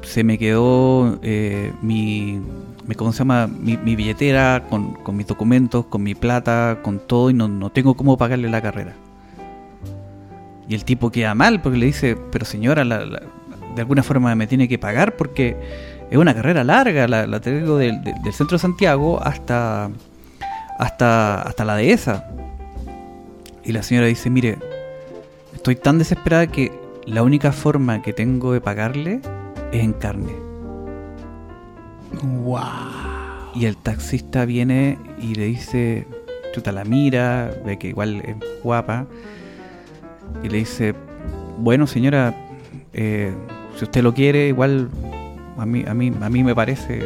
[0.02, 1.20] se me quedó
[1.82, 2.42] mi,
[2.98, 3.48] ¿cómo se llama?
[3.48, 7.72] Mi, mi billetera con, con mis documentos, con mi plata, con todo y no, no
[7.72, 8.94] tengo cómo pagarle la carrera.
[10.68, 13.06] Y el tipo queda mal porque le dice, pero señora, la-
[13.76, 15.56] de alguna forma me tiene que pagar porque
[16.10, 18.02] es una carrera larga, la, la tengo del,
[18.32, 19.90] centro de Santiago hasta,
[20.78, 22.28] hasta, hasta la dehesa.
[23.64, 24.58] Y la señora dice, mire,
[25.54, 26.72] estoy tan desesperada que
[27.06, 29.22] la única forma que tengo de pagarle
[29.72, 30.34] es en carne.
[32.22, 32.62] Wow.
[33.56, 36.08] Y el taxista viene y le dice,
[36.54, 39.08] chuta la mira, ve que igual es guapa.
[40.44, 40.94] Y le dice,
[41.58, 42.36] bueno señora,
[42.94, 43.34] eh,
[43.78, 44.90] si usted lo quiere, igual
[45.58, 47.04] a mí, a mí, a mí me parece,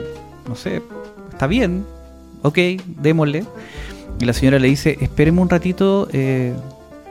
[0.47, 0.81] no sé,
[1.31, 1.85] está bien,
[2.41, 2.57] ok,
[2.87, 3.45] démosle.
[4.19, 6.53] Y la señora le dice, espéreme un ratito, eh,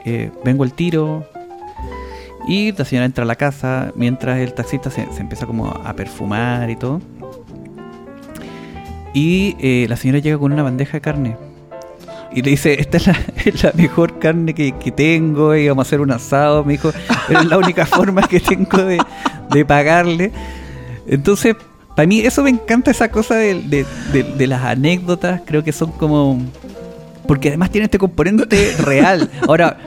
[0.05, 1.27] eh, vengo al tiro.
[2.47, 5.93] Y la señora entra a la casa mientras el taxista se, se empieza como a
[5.93, 7.01] perfumar y todo.
[9.13, 11.37] Y eh, la señora llega con una bandeja de carne.
[12.31, 15.85] Y le dice, esta es la, es la mejor carne que, que tengo, y vamos
[15.85, 16.89] a hacer un asado, me dijo,
[17.29, 18.99] es la única forma que tengo de,
[19.51, 20.31] de pagarle.
[21.07, 21.55] Entonces,
[21.95, 25.71] para mí eso me encanta, esa cosa de, de- de- de las anécdotas, creo que
[25.71, 26.39] son como...
[27.27, 29.29] Porque además tiene este componente real.
[29.47, 29.77] Ahora,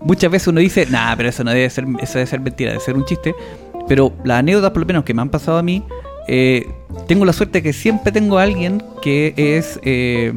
[0.00, 2.82] muchas veces uno dice, nah, pero eso no debe ser, eso debe ser mentira, debe
[2.82, 3.34] ser un chiste.
[3.88, 5.82] Pero las anécdotas, por lo menos que me han pasado a mí,
[6.28, 6.68] eh,
[7.08, 10.32] tengo la suerte que siempre tengo a alguien que es eh,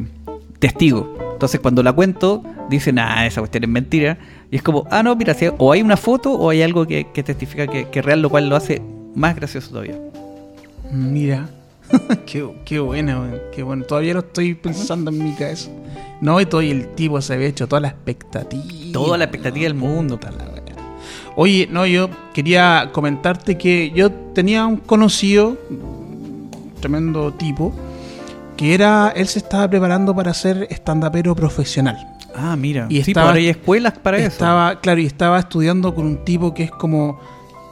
[0.68, 1.14] testigo.
[1.34, 4.16] Entonces cuando la cuento, dicen, ah, esa cuestión es mentira.
[4.50, 7.08] Y es como, ah, no, mira, si- o hay una foto o hay algo que,
[7.12, 8.80] que testifica que, que es real, lo cual lo hace
[9.14, 9.98] más gracioso todavía.
[10.90, 11.48] Mira.
[12.26, 13.84] qué, qué bueno, qué bueno.
[13.84, 15.70] Todavía lo estoy pensando en mi cabeza.
[16.22, 18.64] No, y todo el tipo se había hecho toda la expectativa.
[18.92, 20.18] Toda la expectativa del mundo.
[20.18, 20.54] Puta la.
[21.36, 25.56] Oye, no, yo quería comentarte que yo tenía un conocido,
[26.80, 27.74] tremendo tipo,
[28.56, 31.96] que era, él se estaba preparando para ser estandapero profesional.
[32.34, 32.86] Ah, mira.
[32.88, 34.26] Y sí, estaba- pues ahora hay escuelas para eso.
[34.28, 37.20] estaba, claro, y estaba estudiando con un tipo que es como,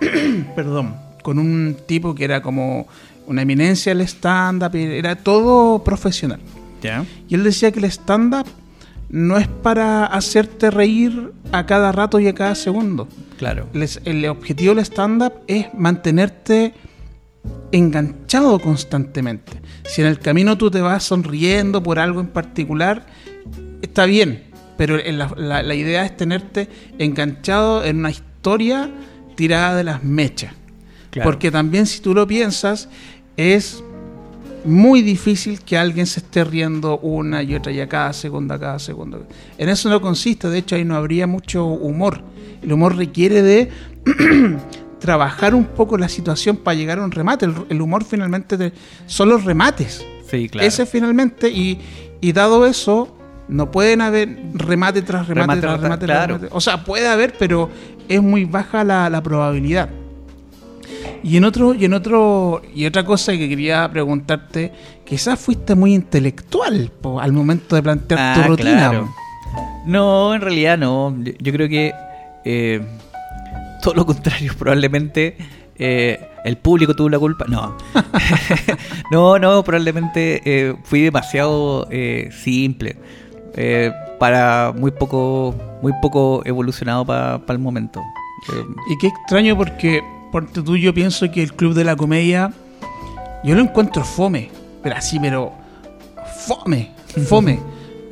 [0.57, 2.87] perdón, con un tipo que era como
[3.26, 6.41] una eminencia del stand-up, era todo profesional.
[6.83, 7.05] Ya.
[7.28, 8.47] Y él decía que el stand-up
[9.09, 13.07] no es para hacerte reír a cada rato y a cada segundo.
[13.39, 13.66] Claro.
[13.72, 16.74] Les- el objetivo del stand-up es mantenerte
[17.72, 19.53] enganchado constantemente.
[19.84, 23.07] Si en el camino tú te vas sonriendo por algo en particular,
[23.80, 24.45] está bien,
[24.76, 26.68] pero la, la- la idea es tenerte
[26.99, 28.90] enganchado en una historia
[29.34, 30.53] tirada de las mechas.
[31.11, 31.30] Claro.
[31.30, 32.88] Porque también si tú lo piensas,
[33.36, 33.82] es
[34.64, 38.61] muy difícil que alguien se esté riendo una y otra y a cada segundo, a
[38.61, 39.26] cada segundo.
[39.59, 42.22] En eso no consiste, de hecho ahí no habría mucho humor.
[42.62, 43.70] El humor requiere de
[45.03, 47.45] trabajar un poco la situación para llegar a un remate.
[47.45, 48.73] El, el humor finalmente te-
[49.07, 50.07] son los remates.
[50.31, 50.67] Sí, claro.
[50.67, 51.79] Ese finalmente, y,
[52.23, 53.15] y dado eso,
[53.49, 56.35] no pueden haber remate tras remate, Remate tras remate, claro.
[56.39, 56.55] remate.
[56.57, 57.69] O sea, puede haber, pero
[58.09, 59.91] es muy baja la, la probabilidad.
[61.25, 64.73] Y en otro, y en otro, y otra cosa que quería preguntarte,
[65.05, 68.73] quizás fuiste muy intelectual po, al momento de plantear Ah, tu rutina.
[68.73, 69.09] claro.
[69.87, 71.15] No, en realidad no.
[71.23, 71.93] Yo, yo creo que
[72.45, 72.81] eh,
[73.83, 75.37] todo lo contrario, probablemente
[75.76, 77.45] eh, el público tuvo la culpa.
[77.49, 77.76] No,
[79.11, 82.97] no, no, probablemente eh, fui demasiado eh, simple
[84.18, 88.01] para muy poco, muy poco evolucionado para el momento.
[88.89, 92.51] Y qué extraño porque, por tú yo pienso que el Club de la Comedia,
[93.45, 94.51] yo lo encuentro fome,
[94.83, 95.53] pero así, pero
[96.47, 96.93] fome,
[97.28, 97.61] fome.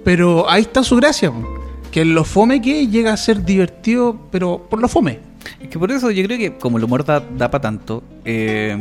[0.05, 1.33] pero ahí está su gracia,
[1.91, 5.30] que lo fome que llega a ser divertido, pero por lo fome.
[5.61, 8.77] Es que por eso yo creo que como el humor da, da para tanto, eh,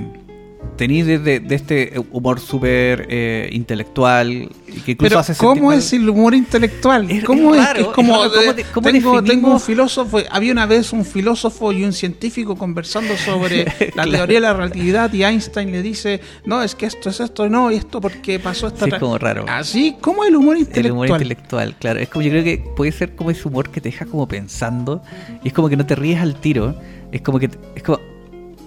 [0.75, 4.31] tenéis desde de este humor súper eh, intelectual
[4.67, 7.09] y que incluso Pero hace ¿cómo es el humor intelectual?
[7.11, 7.67] Es- ¿Cómo es es?
[7.67, 10.65] raro, Es como, es raro, ¿cómo eh, de- cómo tengo, tengo un filósofo, había una
[10.65, 14.11] vez un filósofo y un científico conversando sobre la Claro.
[14.11, 17.71] teoría de la relatividad y Einstein le dice, no, es que esto es esto, no,
[17.71, 18.79] y esto porque pasó esta...
[18.85, 18.99] Sí, es otra".
[18.99, 19.45] como raro.
[19.49, 20.91] Así, ¿cómo el humor El intelectual?
[20.91, 21.99] humor intelectual, claro.
[21.99, 25.01] Es como yo creo que puede ser como ese humor que te deja como pensando
[25.43, 26.75] y es como que no te ríes al tiro.
[27.11, 27.99] Es como que es como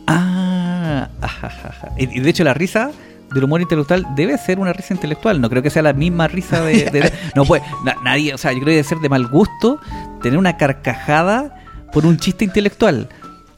[0.06, 0.41] ah,
[1.20, 1.88] ajajaja.
[1.96, 2.90] Y, de hecho la risa
[3.32, 5.40] del humor intelectual debe ser una risa intelectual.
[5.40, 8.52] No creo que sea la misma risa de, de- no puede na- nadie, o sea,
[8.52, 9.80] yo creo que debe ser de mal gusto
[10.22, 11.54] tener una carcajada
[11.92, 13.08] por un chiste intelectual.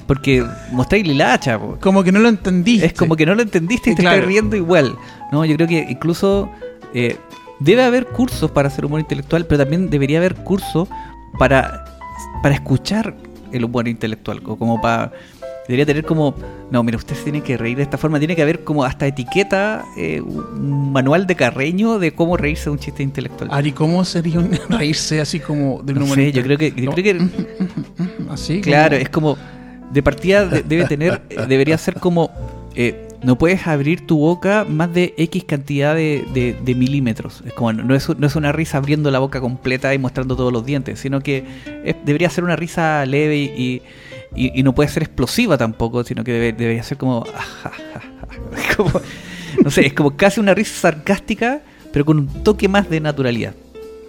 [0.06, 1.78] Porque mostráis la hacha, po.
[1.80, 2.86] Como que no lo entendiste.
[2.86, 4.16] Es como que no lo entendiste y te Claro.
[4.16, 4.96] estás riendo igual.
[5.32, 6.50] No, yo creo que incluso
[6.92, 7.16] eh,
[7.58, 10.88] debe haber cursos para hacer humor intelectual, pero también debería haber cursos
[11.38, 11.86] para,
[12.42, 13.14] para escuchar
[13.50, 14.42] el humor intelectual.
[14.42, 15.10] Como para.
[15.66, 16.34] Debería tener como.
[16.70, 18.18] No, mira, usted se tiene que reír de esta forma.
[18.18, 22.70] Tiene que haber como hasta etiqueta, eh, un manual de carreño de cómo reírse de
[22.70, 23.48] un chiste intelectual.
[23.52, 26.72] Ari, ¿cómo sería un- reírse así como de un no humor sé, yo creo que.
[26.76, 26.92] Yo No.
[26.92, 27.28] creo que
[28.30, 29.38] Así Claro, como- es como
[29.92, 32.30] de partida de- debe tener, eh, debería ser como
[32.74, 37.42] eh, no puedes abrir tu boca más de X cantidad de, de- de milímetros.
[37.46, 40.52] Es como no es, no es una risa abriendo la boca completa y mostrando todos
[40.52, 41.44] los dientes, sino que
[41.84, 43.82] es- debería ser una risa leve y, y-
[44.34, 47.24] y no puede ser explosiva tampoco, sino que debe- debería ser como,
[49.62, 51.60] no sé, es como casi una risa sarcástica,
[51.92, 53.54] pero con un toque más de naturalidad.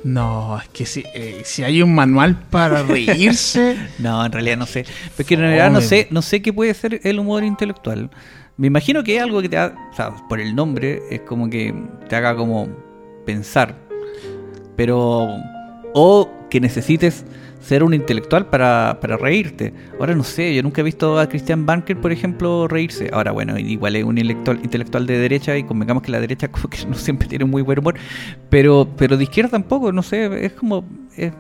[0.04, 3.76] No, es que si, eh, si hay un manual para reírse...
[4.00, 4.86] No, en realidad no sé.
[5.18, 8.10] Porque en realidad no sé, no sé qué puede ser el humor intelectual.
[8.58, 11.50] Me imagino que es algo que te haga, o sea, por el nombre, es como
[11.50, 11.74] que
[12.08, 12.70] te haga como
[13.26, 13.76] pensar.
[14.76, 15.28] Pero,
[15.94, 17.26] o que necesites
[17.66, 19.74] ser un intelectual para, para reírte.
[19.99, 23.09] Ahora no sé, yo nunca he visto a Christian Banker, por ejemplo, reírse.
[23.11, 26.70] Ahora, bueno, igual es un intelectual, intelectual de derecha y convengamos que la derecha como
[26.70, 27.95] que no siempre tiene muy buen humor.
[28.49, 30.86] Pero, pero de izquierda tampoco, no sé, es como...
[31.18, 31.34] Es,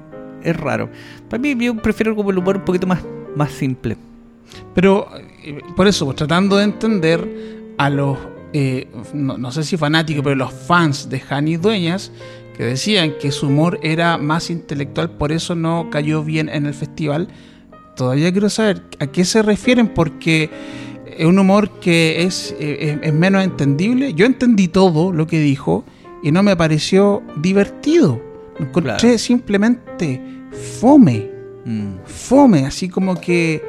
[0.57, 0.91] raro.
[1.27, 2.99] Para mí yo prefiero como el humor un poquito más,
[3.35, 3.97] más simple.
[4.75, 5.07] Pero
[5.43, 8.17] eh, por eso, pues, tratando de entender a los,
[8.53, 12.11] eh, no, no sé si fanáticos, pero los fans de Jani Dueñas,
[12.57, 16.73] que decían que su humor era más intelectual, por eso no cayó bien en el
[16.73, 17.27] festival.
[17.95, 20.49] Todavía quiero saber a qué se refieren, porque
[21.17, 24.13] es un humor que es, eh, es- es menos entendible.
[24.13, 25.83] Yo entendí todo lo que dijo
[26.23, 28.21] y no me pareció divertido.
[28.59, 29.17] Lo encontré Claro.
[29.17, 30.21] simplemente
[30.79, 31.29] fome
[31.65, 31.95] Mm.
[32.05, 33.61] fome, así como que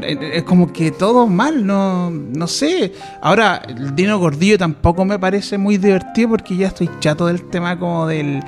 [0.00, 2.92] es como que todo mal, no, no sé.
[3.20, 7.78] Ahora, el Dino Gordillo tampoco me parece muy divertido porque ya estoy chato del tema
[7.78, 8.42] como del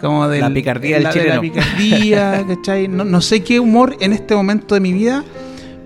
[0.00, 2.88] como del La picardía del la, de la picardía, ¿cachai?
[2.88, 5.24] No, no sé qué humor en este momento de mi vida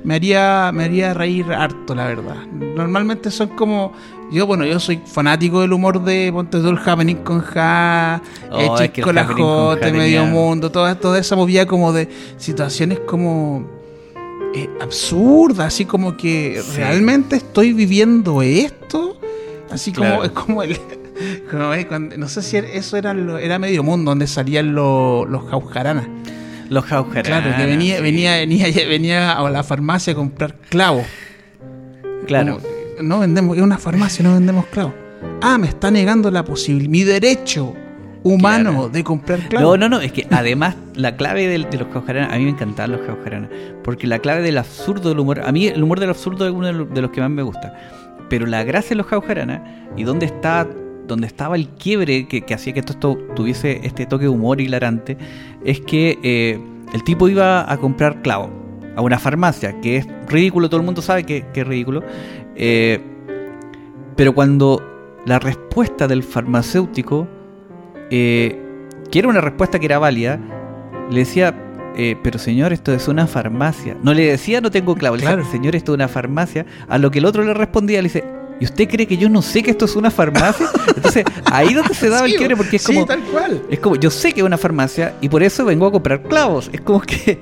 [0.02, 2.46] me haría me haría reír harto, la verdad.
[2.52, 3.92] Normalmente son como
[4.30, 8.80] yo, bueno, yo soy fanático del humor de Ponte tú el Happening con Ja, Oh,
[8.80, 13.80] eh, Chisco la Jote, Medio Mundo, toda, toda esa movida como de situaciones como
[14.55, 16.76] eh, absurdas, así como que Sí.
[16.78, 19.18] realmente estoy viviendo esto,
[19.70, 20.24] así como Claro.
[20.24, 20.76] es como el
[21.51, 25.28] como es cuando- no sé si eso era lo- era medio mundo donde salían los
[25.28, 26.07] los jaujaranas.
[26.68, 27.26] Los Jaujaranas.
[27.43, 28.03] Claro, que venía sí.
[28.03, 31.05] venía venía venía a la farmacia a comprar clavos.
[32.26, 32.57] Claro.
[32.59, 32.68] Como-
[33.03, 34.93] no vendemos, es una farmacia, no vendemos clavos.
[35.43, 37.74] Ah, me está negando la posibilidad, mi derecho
[38.22, 38.88] humano Claro.
[38.90, 39.78] de comprar clavos.
[39.78, 42.50] No, no, no, es que además la clave del- de, los Jaujarana, a mí me
[42.50, 43.48] encantaban los Jaujarana,
[43.82, 46.66] porque la clave del absurdo del humor, a mí el humor del absurdo es uno
[46.66, 47.72] de los, de que más me gusta,
[48.28, 50.66] pero la gracia de los Jaujarana y dónde está
[51.08, 54.60] donde estaba el quiebre que, que hacía que esto, esto tuviese este toque de humor
[54.60, 55.16] hilarante,
[55.64, 56.60] es que eh,
[56.92, 58.50] el tipo iba a comprar clavos
[58.94, 62.04] a una farmacia, que es ridículo, todo el mundo sabe que, que es ridículo,
[62.54, 63.00] eh,
[64.14, 64.82] pero cuando
[65.26, 67.26] la respuesta del farmacéutico
[68.11, 68.58] eh,
[69.11, 70.38] que era una respuesta que era válida,
[71.11, 71.54] le decía,
[71.96, 73.96] eh, pero señor, esto es una farmacia.
[74.02, 75.50] No le decía, no tengo clavo, le decía, Claro.
[75.50, 76.66] señor, esto es una farmacia.
[76.88, 78.24] A lo que el otro le respondía, le dice,
[78.61, 80.66] ¿y usted cree que yo no sé que esto es una farmacia?
[80.96, 83.62] Entonces, ahí donde se daba Sí, el quiebre, porque es sí, como, tal cual.
[83.68, 86.70] es como, yo sé que es una farmacia y por eso vengo a comprar clavos.
[86.72, 87.40] Es como que,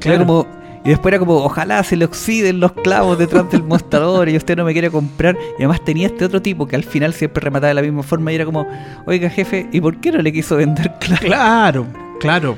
[0.00, 0.16] Claro.
[0.16, 0.46] era como,
[0.86, 4.56] y después era como, ojalá se le oxiden los clavos detrás del mostrador y usted
[4.56, 5.36] no me quiere comprar.
[5.58, 8.30] Y además tenía este otro tipo que al final siempre remataba de la misma forma
[8.32, 8.66] y era como,
[9.06, 11.20] oiga jefe, ¿y por qué no le quiso vender clavos?
[11.24, 11.86] Claro,
[12.20, 12.56] claro.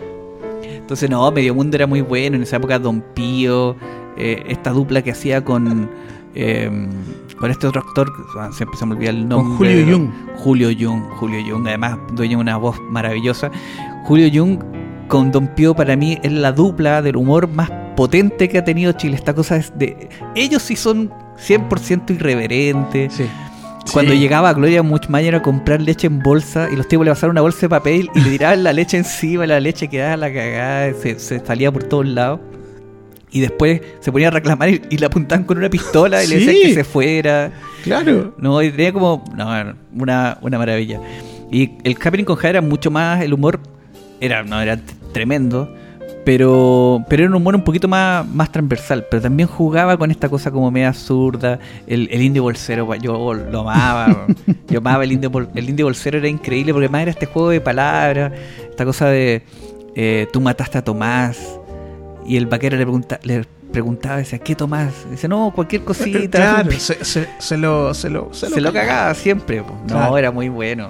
[0.62, 2.36] Entonces, no, Medio Mundo era muy bueno.
[2.36, 3.76] En esa época, Don Pío,
[4.16, 5.90] eh, esta dupla que hacía con.
[6.34, 6.70] eh,
[7.38, 9.56] con este otro actor, ah, siempre se me olvida el nombre.
[9.56, 10.10] Julio pero- Jung.
[10.38, 13.50] Julio Jung, Julio Jung, además dueño de una voz maravillosa.
[14.04, 14.58] Julio Jung
[15.08, 18.92] con Don Pío para mí es la dupla del humor más potente que ha tenido
[18.92, 19.16] Chile.
[19.16, 20.08] Esta cosa es de...
[20.34, 21.10] Ellos sí son
[21.46, 23.12] 100% irreverentes.
[23.14, 23.24] Sí.
[23.92, 24.18] Cuando Sí.
[24.18, 27.60] llegaba Gloria Muchmayer a comprar leche en bolsa y los tipos le pasaron una bolsa
[27.62, 31.40] de papel y le tiraban la leche encima, la leche quedaba la cagada, se, se
[31.44, 32.40] salía por todos lados.
[33.30, 36.36] Y después se ponía a reclamar y, y le apuntaban con una pistola y le
[36.36, 37.50] decían que se fuera.
[37.82, 38.34] Claro.
[38.38, 39.24] No, y tenía como.
[39.34, 39.48] No,
[39.94, 41.00] una, una maravilla.
[41.50, 43.22] Y el Happening con Ja era mucho más.
[43.22, 43.60] El humor
[44.20, 44.78] era, no, era
[45.12, 45.72] tremendo.
[46.24, 49.06] Pero, pero era un humor un poquito más, más transversal.
[49.10, 51.58] Pero también jugaba con esta cosa como media absurda.
[51.86, 54.26] El, el indio bolsero, yo lo amaba.
[54.68, 57.60] yo amaba el indio, el indio bolsero, era increíble porque además era este juego de
[57.62, 58.32] palabras.
[58.68, 59.42] Esta cosa de.
[59.94, 61.38] eh, tú mataste a Tomás.
[62.26, 64.92] Y el vaquero le, pregunta, le preguntaba, decía, ¿qué Tomás?
[65.10, 66.28] Dice, no, cualquier cosita.
[66.38, 69.62] Claro, se, se- se lo, se lo, Se, lo cagaba siempre.
[69.62, 69.72] po.
[69.82, 70.18] No, Claro.
[70.18, 70.88] era muy bueno.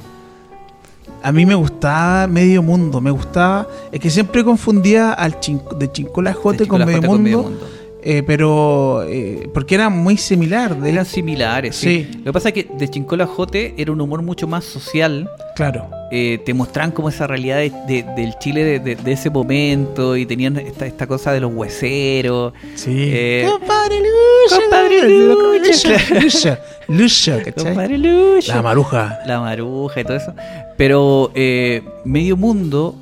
[1.22, 3.66] A mí me gustaba Medio Mundo, me gustaba.
[3.92, 7.42] Es que siempre confundía al chin- de Chincola Jote De con, Medio Mundo, con Medio
[7.42, 7.66] Mundo.
[8.02, 10.80] eh, pero eh, porque era muy similar.
[10.80, 12.06] de- Eran similares, sí.
[12.10, 12.18] Sí.
[12.18, 15.28] Lo que pasa es que de Chincola Jote era un humor mucho más social.
[15.56, 19.28] Claro, eh, te mostraban como esa realidad de- de- del Chile de, de- de ese
[19.30, 22.52] momento y tenían esta, esta cosa de los hueseros.
[22.74, 22.90] sí.
[23.12, 27.64] Eh, compadre Lucha, compadre Lucha, Lucha, Lucha, Lucha, ¿cachai?
[27.64, 28.54] Compadre Lucho.
[28.54, 29.18] La maruja.
[29.26, 30.32] la maruja y todo eso.
[30.76, 32.94] Pero eh, Medio Mundo,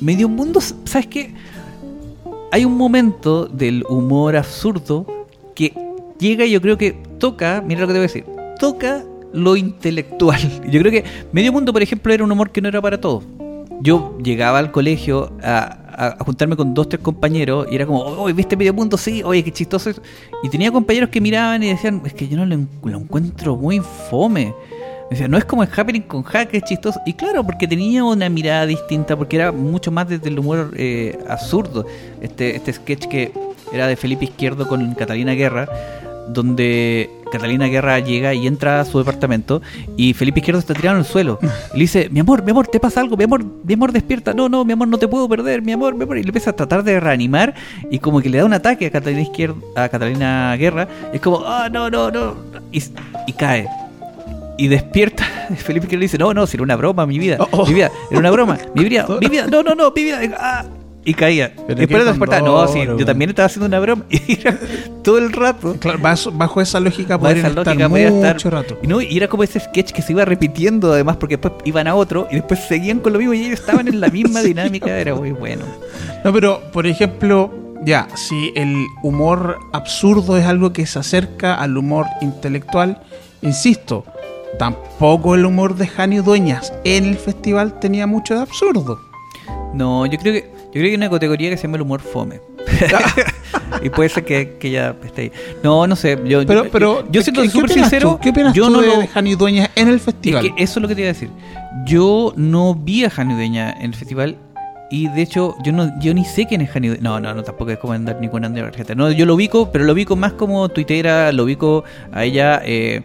[0.00, 1.34] Medio Mundo, ¿sabes qué?
[2.52, 5.06] Hay un momento del humor absurdo
[5.54, 5.72] que
[6.18, 8.24] llega y yo creo que toca, mira lo que te voy a decir,
[8.58, 10.40] toca lo intelectual.
[10.70, 13.24] Yo creo que Medio Mundo, por ejemplo, era un humor que no era para todos.
[13.82, 18.56] Yo llegaba al colegio a, juntarme con dos, tres compañeros y era como, oye, ¿viste
[18.56, 18.96] Medio Mundo?
[18.98, 19.90] Sí, oye, qué chistoso.
[20.42, 23.56] Y tenía compañeros que miraban y decían, es que yo no lo, en- lo encuentro
[23.56, 24.54] muy fome.
[25.10, 27.00] Me decían, no es como el Happening con Hack, es chistoso.
[27.06, 31.18] Y claro, porque tenía una mirada distinta, porque era mucho más desde el humor eh,
[31.28, 31.84] absurdo.
[32.20, 33.32] Este, este sketch que
[33.72, 35.68] era de Felipe Izquierdo con Catalina Guerra,
[36.28, 39.62] donde Catalina Guerra llega y entra a su departamento
[39.96, 41.38] y Felipe Izquierdo está tirado en el suelo.
[41.72, 43.16] Y le dice, mi amor, mi amor, ¿te pasa algo?
[43.16, 44.34] Mi amor, mi amor, despierta.
[44.34, 46.18] No, no, mi amor, no te puedo perder, mi amor, mi amor.
[46.18, 47.54] Y le empieza a tratar de reanimar
[47.90, 50.88] y como que le da un ataque a Catalina Izquierdo, a Catalina Guerra.
[51.12, 52.36] Y es como, ah, no, no, no.
[52.72, 52.82] Y,
[53.26, 53.68] y cae.
[54.58, 55.24] Y despierta.
[55.56, 57.36] Felipe Izquierdo le dice, no, no, si era una broma, mi vida.
[57.40, 57.66] Oh, oh.
[57.66, 58.58] Mi vida, era una broma.
[58.74, 60.20] Mi vida, mi vida, no, no, no, mi vida.
[60.38, 60.64] Ah.
[61.02, 61.54] Y caía.
[61.66, 64.04] Pero Y después despertaba, no, sí, yo también estaba haciendo una broma.
[64.10, 64.58] Y era
[65.02, 65.76] todo el rato.
[65.80, 68.78] Claro, bajo, bajo esa lógica Bajo esa estar podía mucho estar- rato.
[68.82, 71.86] Y, no, y era como ese sketch que se iba repitiendo además porque después iban
[71.88, 74.96] a otro y después seguían con lo mismo y ellos estaban en la misma dinámica,
[74.98, 75.64] era muy bueno.
[76.22, 77.50] No, pero por ejemplo,
[77.82, 83.00] ya, si el humor absurdo es algo que se acerca al humor intelectual,
[83.40, 84.04] insisto,
[84.58, 89.00] tampoco el humor de Jani Dueñas en el festival tenía mucho de absurdo.
[89.72, 92.00] No, yo creo que yo creo que hay una categoría que se llama el humor
[92.00, 92.40] fome.
[93.82, 95.32] y puede ser que, que ya esté ahí.
[95.62, 96.18] No, no sé.
[96.24, 98.10] Yo, Pero, yo, pero yo siento ¿qué- qué súper sincero.
[98.12, 98.18] tú?
[98.20, 100.42] ¿Qué opinas yo tú no de, lo, de Jani Dueñas en el Es festival?
[100.54, 101.30] que eso es lo que te iba a decir.
[101.86, 104.36] Yo no vi a Jani Udeña en el festival
[104.90, 106.96] y de hecho yo no yo ni sé quién es Jani.
[107.00, 108.94] No, no, no, tampoco es como andar ni con Andrea Argenta.
[108.94, 113.02] No, yo lo ubico, pero lo ubico más como tuitera, lo ubico a ella eh,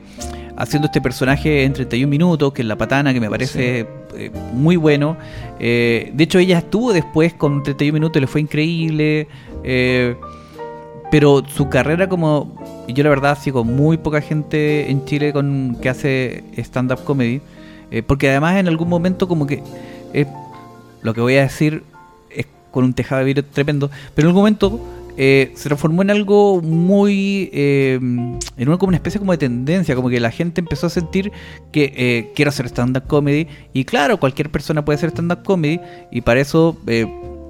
[0.58, 4.76] haciendo este personaje en 31 minutos, que es la patana, que me parece eh, muy
[4.76, 5.18] bueno.
[5.60, 9.28] Eh, de hecho ella estuvo después con 31 minutos y le fue increíble.
[9.64, 10.16] Eh,
[11.12, 15.90] pero su carrera como yo la verdad sigo muy poca gente en Chile con que
[15.90, 17.42] hace stand up comedy
[18.08, 19.62] porque además en algún momento como que
[21.02, 21.84] lo que voy a decir
[22.30, 24.80] es con un tejado de vidrio tremendo pero en algún momento
[25.18, 30.10] eh, se transformó en algo muy en una como una especie como de tendencia como
[30.10, 31.32] que la gente empezó a sentir
[31.72, 35.80] que quiero hacer stand up comedy y claro cualquier persona puede hacer stand up comedy
[36.12, 36.78] y para eso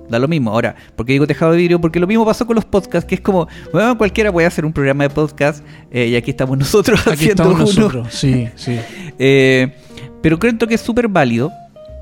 [0.10, 0.52] Da lo mismo.
[0.52, 1.82] Ahora, ¿por qué digo tejado de vidrio?
[1.82, 4.74] Porque lo mismo pasó con los podcasts, que es como, bueno, cualquiera puede hacer un
[4.74, 8.80] programa de podcast eh, y aquí estamos nosotros aquí haciendo estamos nosotros, sí, sí.
[9.18, 9.74] Eh,
[10.22, 11.52] pero creo que es súper válido.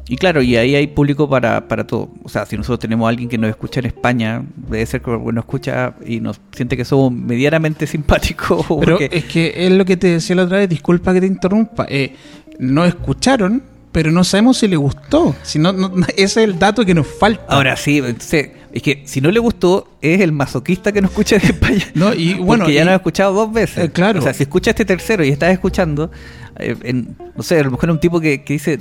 [0.07, 2.09] Y claro, y ahí hay público para, para todo.
[2.23, 5.11] O sea, si nosotros tenemos a alguien que nos escucha en España, debe ser que
[5.11, 8.65] nos escucha y nos siente que somos medianamente simpáticos.
[8.79, 11.85] Pero es que es lo que te decía la otra vez, disculpa que te interrumpa.
[11.89, 12.15] Eh,
[12.59, 13.63] no escucharon
[13.93, 15.35] pero no sabemos si le gustó.
[15.43, 15.71] Si no,
[16.17, 17.45] ese es el dato que nos falta.
[17.47, 21.37] Ahora sí, entonces, es que si no le gustó, es el masoquista que nos escucha
[21.37, 21.87] de España.
[21.93, 22.63] No, y bueno.
[22.63, 23.85] Porque ya nos ha escuchado dos veces.
[23.85, 24.19] Eh, claro.
[24.19, 26.11] O sea, si escucha este tercero y estás escuchando,
[26.57, 28.79] eh, no sé, a lo mejor un tipo que, dice.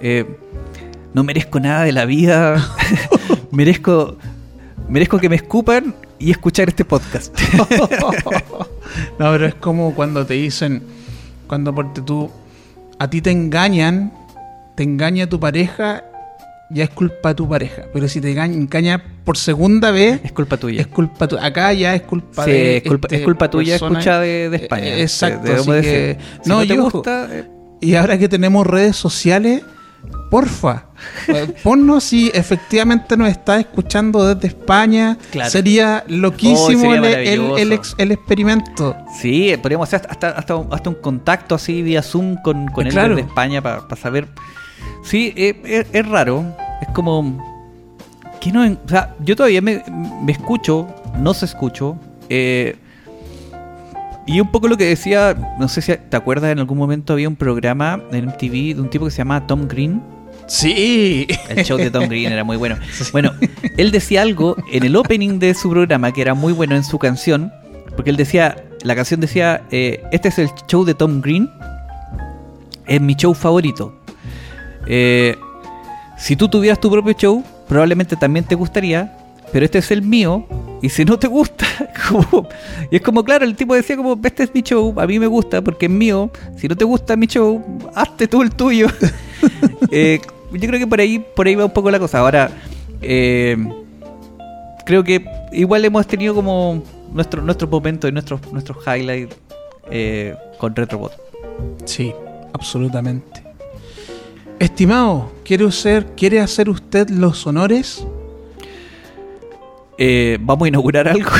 [0.00, 0.24] Eh,
[1.12, 2.74] no merezco nada de la vida.
[3.52, 4.16] merezco.
[4.88, 7.38] Merezco que me escupan y escuchar este podcast.
[9.18, 10.82] no, pero es como cuando te dicen.
[11.46, 12.30] Cuando porque tú.
[12.98, 14.12] A ti te engañan
[14.74, 16.04] te engaña tu pareja,
[16.70, 17.84] ya es culpa de tu pareja.
[17.92, 20.80] Pero si te engaña por segunda vez, es culpa tuya.
[20.80, 21.44] Es culpa tuya.
[21.44, 22.78] Acá ya es culpa de.
[22.78, 24.86] Es culpa, es culpa tuya, escucha de, España.
[24.86, 25.50] Eh, exacto.
[26.46, 27.28] no, te gusta.
[27.30, 27.48] Eh.
[27.80, 29.62] Y ahora que tenemos redes sociales,
[30.30, 30.86] porfa,
[31.28, 35.18] eh, ponnos si efectivamente nos está escuchando desde España.
[35.48, 37.72] Sería loquísimo oh, el,
[38.12, 38.96] experimento.
[39.20, 43.20] Sí, podríamos hacer hasta, hasta, hasta, un contacto así vía Zoom con, con él desde
[43.20, 44.28] España para saber
[45.04, 46.44] Sí, eh, es, raro.
[46.80, 47.38] Es como.
[48.40, 49.82] Que no, o sea, yo todavía me,
[50.26, 50.88] escucho,
[51.18, 51.96] no se escucho.
[52.28, 52.76] Eh,
[54.26, 57.28] y un poco lo que decía, no sé si te acuerdas, en algún momento había
[57.28, 60.02] un programa en MTV de un tipo que se llama Tom Green.
[60.46, 61.26] Sí.
[61.48, 62.76] El show de Tom Green era muy bueno.
[63.12, 63.32] Bueno,
[63.76, 66.98] él decía algo en el opening de su programa que era muy bueno en su
[66.98, 67.52] canción,
[67.94, 71.50] porque él decía, la canción decía, eh, este es el show de Tom Green,
[72.86, 74.03] es mi show favorito.
[74.86, 75.36] Eh,
[76.18, 79.16] si tú tuvieras tu propio show, probablemente también te gustaría,
[79.52, 80.46] pero este es el mío,
[80.82, 81.66] y si no te gusta,
[82.90, 85.26] y es como, claro, el tipo decía como, este es mi show, a mí me
[85.26, 87.62] gusta porque es mío, si no te gusta mi show,
[87.94, 88.88] hazte tú el tuyo.
[89.90, 90.20] Eh,
[90.50, 92.18] yo creo que por ahí, por ahí va un poco la cosa.
[92.18, 92.50] Ahora,
[93.00, 93.56] eh,
[94.84, 96.82] creo que igual hemos tenido como
[97.12, 99.36] nuestro, nuestro momento y nuestros, nuestros highlights
[100.58, 101.12] con Retrobot.
[101.84, 102.12] Sí,
[102.54, 103.43] absolutamente.
[104.58, 105.66] Estimado, ¿quiere,
[106.16, 108.06] ¿quiere hacer usted los honores?
[109.98, 111.28] Eh, vamos a inaugurar algo.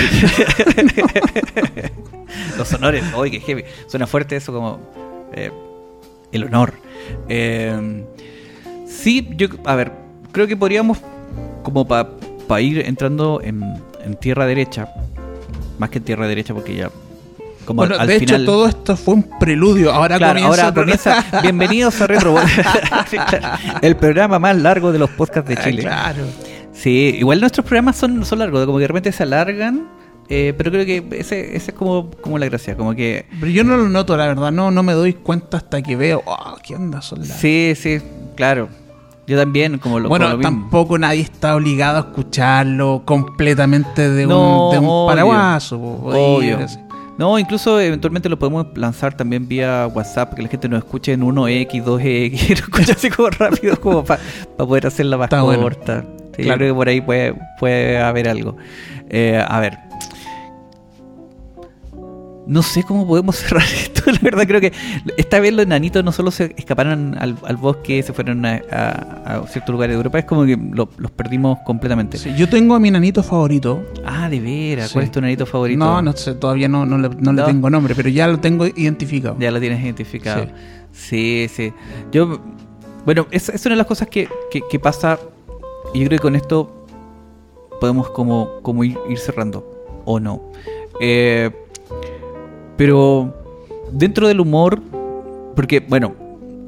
[2.59, 3.65] los honores, oye, qué heavy.
[3.87, 4.81] Suena fuerte eso como
[5.33, 5.51] eh,
[6.33, 6.75] el honor.
[7.29, 8.05] Eh,
[8.87, 9.93] sí, yo, a ver,
[10.33, 10.99] creo que podríamos,
[11.63, 13.63] como para ir entrando en,
[14.05, 14.89] en tierra derecha,
[15.79, 16.91] más que en tierra derecha, porque ya
[17.69, 19.93] bueno, de hecho, todo esto fue un preludio.
[19.93, 20.19] Ahora
[20.75, 21.25] comienza.
[21.43, 22.37] Bienvenidos a Retro.
[23.83, 25.83] el programa más largo de los podcasts de ah, Chile.
[25.83, 26.25] claro.
[26.73, 29.89] Sí, igual nuestros programas son, son largos, como que de repente se alargan.
[30.29, 33.27] Eh, pero creo que ese, ese es como, como la gracia, como que...
[33.41, 36.23] Pero yo no lo noto, la verdad, no, no me doy cuenta hasta que veo,
[36.25, 37.29] oh, ¿qué onda son las...
[37.29, 37.99] Sí, sí,
[38.35, 38.71] claro.
[39.27, 44.79] Yo también, como lo Bueno, tampoco nadie está obligado a escucharlo completamente de un, de
[44.79, 45.79] un paraguaso.
[45.79, 46.59] Obvio.
[47.19, 51.23] No, incluso eventualmente lo podemos lanzar también vía WhatsApp, que la gente nos escuche en
[51.23, 54.21] 1X, 2X, lo escuche así como rápido, como para
[54.57, 56.05] poder hacerla más corta.
[56.33, 56.57] Claro.
[56.57, 58.57] Creo que por ahí puede, puede haber algo.
[59.09, 59.79] Eh, a ver,
[62.47, 64.73] no sé cómo podemos cerrar esto, la verdad creo que
[65.17, 69.95] esta vez los enanitos no solo se escaparon al, bosque, se fueron a, ciertos lugares
[69.95, 72.19] de Europa, es como que los perdimos completamente.
[72.37, 73.85] yo tengo a mi enanito favorito.
[74.05, 75.79] Ah, de veras, ¿cuál es tu enanito favorito?
[75.79, 79.37] No, no sé, todavía no, no, le, tengo nombre, pero ya lo tengo identificado.
[79.39, 80.47] Ya lo tienes identificado.
[80.93, 81.73] Sí, sí.
[82.13, 82.41] Yo,
[83.05, 85.19] bueno, es, es una de las cosas que, que, pasa,
[85.93, 86.87] y yo creo que con esto
[87.81, 90.53] podemos como, como ir, ir cerrando, o no.
[91.01, 91.51] Eh,
[92.77, 93.35] pero
[93.93, 94.81] dentro del humor,
[95.55, 96.15] porque bueno,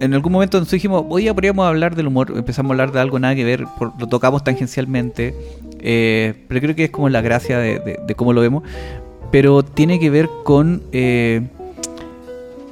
[0.00, 3.18] en algún momento nos dijimos, hoy podríamos hablar del humor, empezamos a hablar de algo
[3.18, 3.64] nada que ver,
[3.98, 5.34] lo tocamos tangencialmente,
[5.80, 8.62] eh, pero creo que es como la gracia de, cómo lo vemos,
[9.30, 11.42] pero tiene que ver con eh,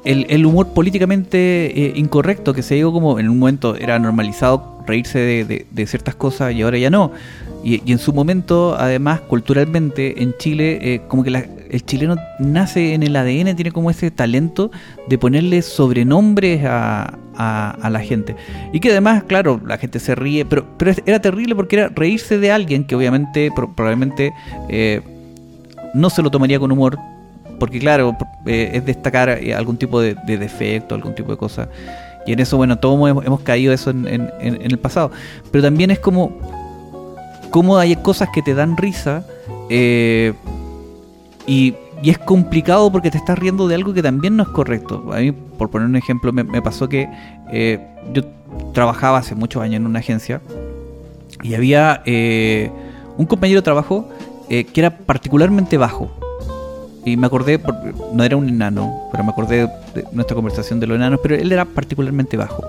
[0.05, 5.19] el, humor políticamente eh, incorrecto, que se dijo como en un momento era normalizado reírse
[5.19, 7.11] de, ciertas cosas y ahora ya no.
[7.63, 12.17] Y, y en su momento, además, culturalmente, en Chile, eh, como que la- el chileno
[12.39, 14.71] nace en el ADN, tiene como ese talento
[15.09, 18.37] de ponerle sobrenombres a, la gente.
[18.73, 22.39] Y que además, claro, la gente se ríe, pero, pero era terrible porque era reírse
[22.39, 24.33] de alguien que obviamente, pro- probablemente,
[24.69, 25.01] eh,
[25.95, 26.97] no se lo tomaría con humor.
[27.59, 28.17] Porque claro,
[28.47, 31.69] eh, es destacar eh, algún tipo de, de defecto, algún tipo de cosa.
[32.27, 35.11] Y en eso, bueno, todos hemos, hemos caído eso en, en- en- en el pasado.
[35.51, 36.39] Pero también es como,
[37.51, 39.25] como hay cosas que te dan risa
[39.71, 40.35] eh,
[41.47, 45.11] y, y es complicado porque te estás riendo de algo que también no es correcto.
[45.13, 47.09] A mí, por poner un ejemplo, me, pasó que
[47.51, 47.81] eh,
[48.13, 48.23] yo
[48.73, 50.41] trabajaba hace muchos años en una agencia
[51.43, 52.71] y había eh,
[53.17, 54.09] un compañero de trabajo
[54.49, 56.11] eh, que era particularmente bajo.
[57.07, 57.61] Y me acordé,
[58.13, 61.53] no era un enano, pero me acordé de nuestra conversación de los enanos, pero él
[61.53, 62.65] era particularmente bajo.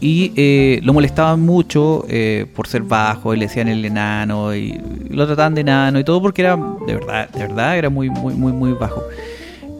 [0.00, 4.78] Y eh, lo molestaban mucho eh, por ser bajo, y le decían el enano, y,
[5.08, 8.34] lo trataban de enano y todo porque era, de verdad, de verdad, era muy, muy,
[8.34, 9.02] muy, muy bajo.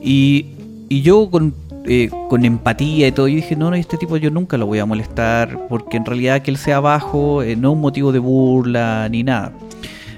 [0.03, 0.47] Y,
[0.89, 1.55] y yo con,
[1.87, 4.79] eh, con empatía y todo, yo dije, no, no, este tipo yo nunca lo voy
[4.79, 8.19] a molestar, porque en realidad que él sea bajo eh, no es un motivo de
[8.21, 9.53] burla ni nada.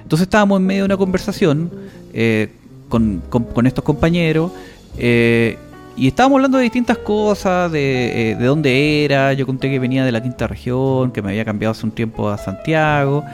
[0.02, 1.70] Entonces estábamos en medio de una conversación
[2.12, 2.50] eh,
[2.88, 4.52] con, con- con estos compañeros
[4.98, 5.58] eh,
[5.96, 9.32] y estábamos hablando de distintas cosas, de, eh, de dónde era.
[9.32, 12.28] Yo conté que venía de la quinta región, que me había cambiado hace un tiempo
[12.28, 13.24] a Santiago.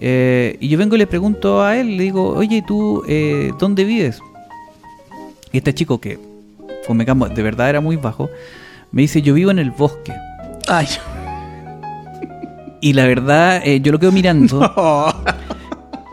[0.00, 3.52] eh, y yo vengo y le pregunto a él, le digo, oye, ¿y ¿tú eh,
[3.58, 4.20] dónde vives?
[5.52, 6.18] Y este chico que,
[6.86, 8.28] convengamos, de verdad era muy bajo,
[8.92, 10.12] me dice, yo vivo en el bosque.
[10.68, 10.86] Ay.
[12.80, 14.60] Y la verdad, yo lo quedo mirando.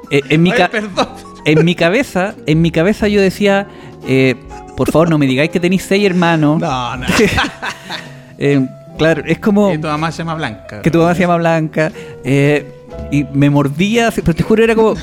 [0.10, 1.08] Eh, en mi Ay, perdón.
[1.46, 3.68] en mi cabeza, en mi cabeza yo decía,
[4.08, 4.36] eh,
[4.78, 6.60] por favor no me digáis que tenéis seis hermanos.
[6.62, 7.06] No, no.
[8.40, 8.64] Eh,
[9.00, 10.82] claro, es como Que tu mamá se llama Blanca.
[10.84, 11.92] que tu mamá se llama Blanca.
[12.24, 12.72] eh,
[13.12, 14.94] y me mordía, pero te juro, era como,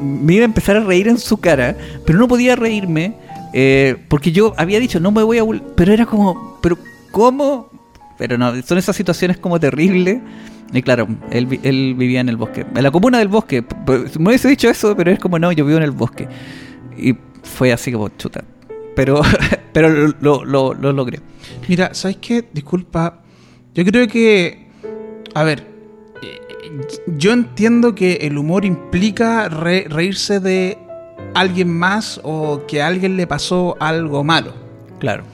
[0.00, 3.14] me iba a empezar a reír en su cara, pero no podía reírme,
[3.52, 5.42] eh, porque yo había dicho, no me voy a...
[5.44, 6.78] bul-", Pero era como, pero
[7.12, 7.68] ¿cómo?
[8.18, 10.18] Pero no, son esas situaciones como terribles.
[10.72, 13.62] Y claro, él, él vivía en el bosque, en la comuna del bosque.
[14.18, 16.28] Me hubiese dicho eso, pero es como, no, yo vivo en el bosque.
[16.96, 18.44] Y fue así como chuta.
[19.00, 19.22] Pero,
[19.72, 21.20] pero lo, lo, lo- lo logré.
[21.68, 22.46] Mira, ¿sabes qué?
[22.52, 23.22] Disculpa.
[23.74, 24.66] Yo creo que.
[25.34, 25.66] A ver.
[26.22, 26.38] eh,
[27.16, 30.76] Yo entiendo que el humor implica re- reírse de
[31.34, 34.52] alguien más o que a alguien le pasó algo malo.
[34.98, 35.24] Claro.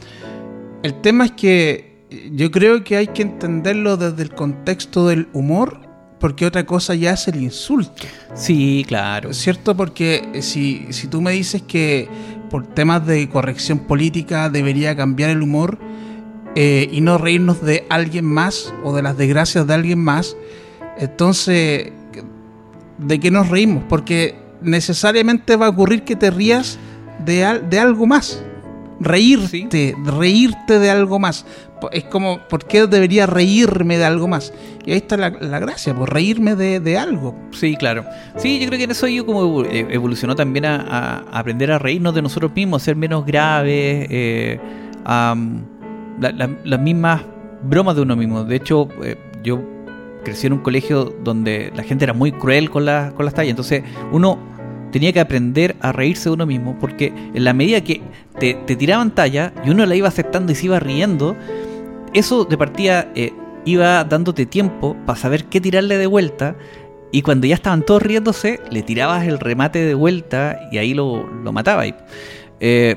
[0.85, 5.81] El tema es que yo creo que hay que entenderlo desde el contexto del humor,
[6.21, 8.05] porque otra cosa ya es el insulto.
[8.35, 9.33] Sí, claro.
[9.35, 9.77] ¿Cierto?
[9.77, 12.09] Porque eh, si, si tú me dices que
[12.57, 15.77] por temas de corrección política debería cambiar el humor
[16.55, 20.39] eh, y no reírnos de alguien más o de las desgracias de alguien más,
[20.97, 21.93] entonces,
[22.97, 23.85] ¿de qué nos reímos?
[23.91, 26.79] Porque necesariamente va a ocurrir que te rías
[27.27, 28.43] de, al- de algo más.
[29.01, 31.45] Reírte, reírte de algo más.
[31.93, 34.53] Es como, ¿por qué debería reírme de algo más?
[34.87, 37.35] Y ahí está la, la gracia, por reírme de, de algo.
[37.53, 38.05] Sí, claro.
[38.37, 42.15] Sí, yo creo que en eso yo como eh, evolucionó también a, aprender a reírnos
[42.15, 44.59] de nosotros mismos, a ser menos graves, eh,
[45.05, 45.35] a,
[46.21, 47.23] la- la- las mismas
[47.63, 48.45] bromas de uno mismo.
[48.45, 49.61] De hecho, eh, yo
[50.25, 53.51] crecí en un colegio donde la gente era muy cruel con, las con las tallas,
[53.51, 54.39] entonces uno
[54.97, 58.01] tenía que aprender a reírse de uno mismo, porque en la medida que
[58.41, 61.37] te, tiraban talla y uno la iba aceptando y se iba riendo,
[62.15, 63.31] eso de partida eh,
[63.67, 66.57] iba dándote tiempo para saber qué tirarle de vuelta.
[67.13, 71.27] Y cuando ya estaban todos riéndose, le tirabas el remate de vuelta y ahí lo,
[71.45, 71.93] lo matabas.
[72.61, 72.97] Eh,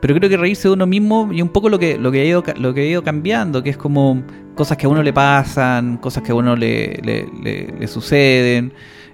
[0.00, 2.24] pero creo que reírse de uno mismo y un poco lo que, lo que, ha,
[2.26, 4.22] ido, lo que ha ido cambiando, que es como
[4.54, 8.72] cosas que a uno le pasan, cosas que a uno le- le suceden.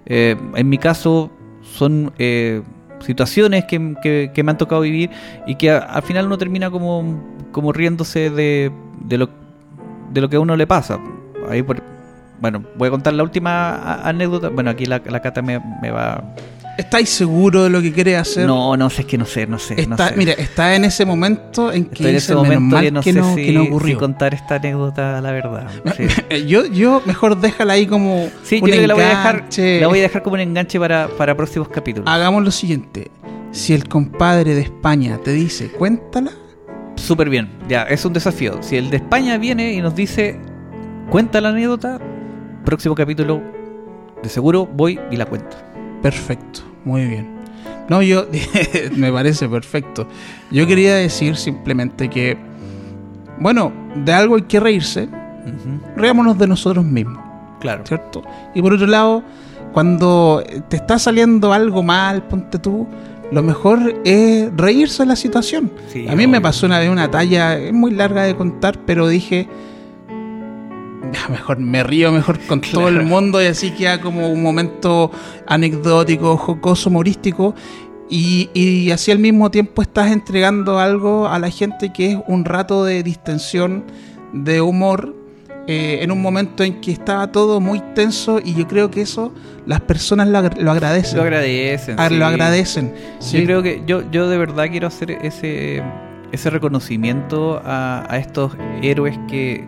[0.09, 1.33] Eh, en mi caso
[1.77, 2.63] son eh,
[3.01, 5.11] situaciones que, que- me han tocado vivir
[5.47, 7.23] y que al final uno termina como,
[7.53, 8.73] como riéndose de,
[9.03, 9.29] de, lo,
[10.13, 10.99] de lo que a uno le pasa.
[11.49, 11.83] Ahí por-
[12.41, 14.49] bueno, voy a contar la última anécdota.
[14.51, 16.23] Bueno, aquí la, la Cata me, me va...
[16.77, 18.47] ¿Estáis seguros de lo que quiere hacer?
[18.47, 19.87] No, no sé, es que no sé, no sé.
[19.87, 20.15] no sé.
[20.17, 23.01] Mira, está en ese momento en que Estoy en ese momento "Menos mal que no
[23.01, 23.99] que sé no, si, que no si ocurrió.
[23.99, 25.71] contar esta anécdota, la verdad.
[25.97, 29.09] Sí, yo, yo mejor déjala ahí como Sí, yo un creo que la voy a
[29.09, 29.81] dejar, enganche.
[29.81, 32.09] la voy a dejar como un enganche para, para próximos capítulos.
[32.09, 33.11] Hagamos lo siguiente.
[33.53, 36.31] Si el compadre de España te dice, cuéntala,
[36.97, 38.63] Súper bien, ya, es un desafío.
[38.63, 40.39] Si el de España viene y nos dice,
[41.11, 42.01] cuenta la anécdota,
[42.65, 43.43] próximo capítulo,
[44.23, 45.57] de seguro voy y la cuento.
[46.03, 47.27] Perfecto, muy bien.
[47.89, 48.27] No, yo,
[48.97, 50.07] me parece perfecto.
[50.51, 52.37] Yo quería decir simplemente que,
[53.39, 53.73] bueno,
[54.05, 57.23] de algo hay que reírse, Ujú, reámonos de nosotros mismos.
[57.61, 57.85] Claro.
[57.87, 58.23] ¿cierto?
[58.55, 59.23] Y por otro lado,
[59.73, 62.87] cuando te está saliendo algo mal, ponte tú,
[63.33, 65.71] lo mejor es reírse de la situación.
[65.89, 69.09] Sí, a mí me pasó una vez una talla, es muy larga de contar, pero
[69.09, 69.51] dije, "Ya,
[71.31, 75.11] mejor me río mejor con todo el mundo y así queda como un momento
[75.47, 77.55] anecdótico, jocoso, humorístico.
[78.09, 82.45] Y, y así al mismo tiempo estás entregando algo a la gente que es un
[82.45, 83.85] rato de distensión,
[84.33, 85.13] de humor,
[85.67, 89.33] eh, en un momento en que estaba todo muy tenso y yo creo que eso
[89.67, 91.17] las personas lo, agra- lo agradecen.
[91.17, 91.97] Lo agradecen.
[92.09, 92.15] Sí.
[92.17, 92.95] Lo agradecen.
[93.19, 93.39] Sí.
[93.41, 95.83] Yo creo que yo, yo de verdad quiero hacer ese,
[96.31, 98.53] ese reconocimiento a, a estos
[98.83, 99.65] héroes que,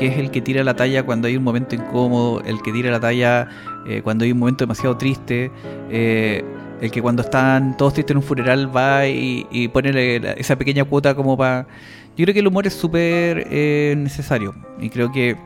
[0.00, 2.90] que es el que tira la talla cuando hay un momento incómodo, el que tira
[2.90, 3.48] la talla
[3.86, 5.50] eh, cuando hay un momento demasiado triste,
[5.90, 6.42] eh,
[6.80, 10.84] el que cuando están todos tristes en un funeral va y, y pone esa pequeña
[10.84, 11.66] cuota como para...
[12.16, 15.36] Yo creo que el humor es súper eh, necesario y creo que,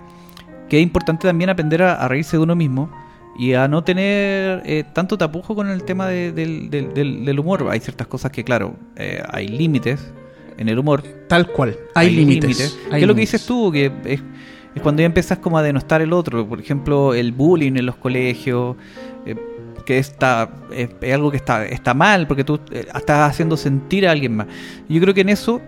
[0.69, 2.91] que es importante también aprender a, reírse de uno mismo
[3.37, 7.39] y a no tener eh, tanto tapujo con el tema de- del, del- del- del
[7.41, 7.67] humor.
[7.71, 10.13] Hay ciertas cosas que, claro, eh, hay límites
[10.59, 11.03] en el humor.
[11.29, 11.77] Tal cual.
[11.95, 12.79] Hay, límites.
[12.91, 13.71] ¿Qué es lo que dices tú?
[13.73, 14.21] Que es,
[14.75, 16.47] es cuando ya empiezas como a denostar el otro.
[16.47, 18.77] Por ejemplo, el bullying en los colegios.
[19.27, 19.37] eh,
[19.85, 24.09] que está es, es algo que está está mal porque tú eh, estás haciendo sentir
[24.09, 24.47] a alguien más.
[24.89, 25.61] Yo creo que en eso,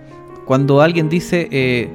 [0.46, 1.90] cuando alguien dice eh,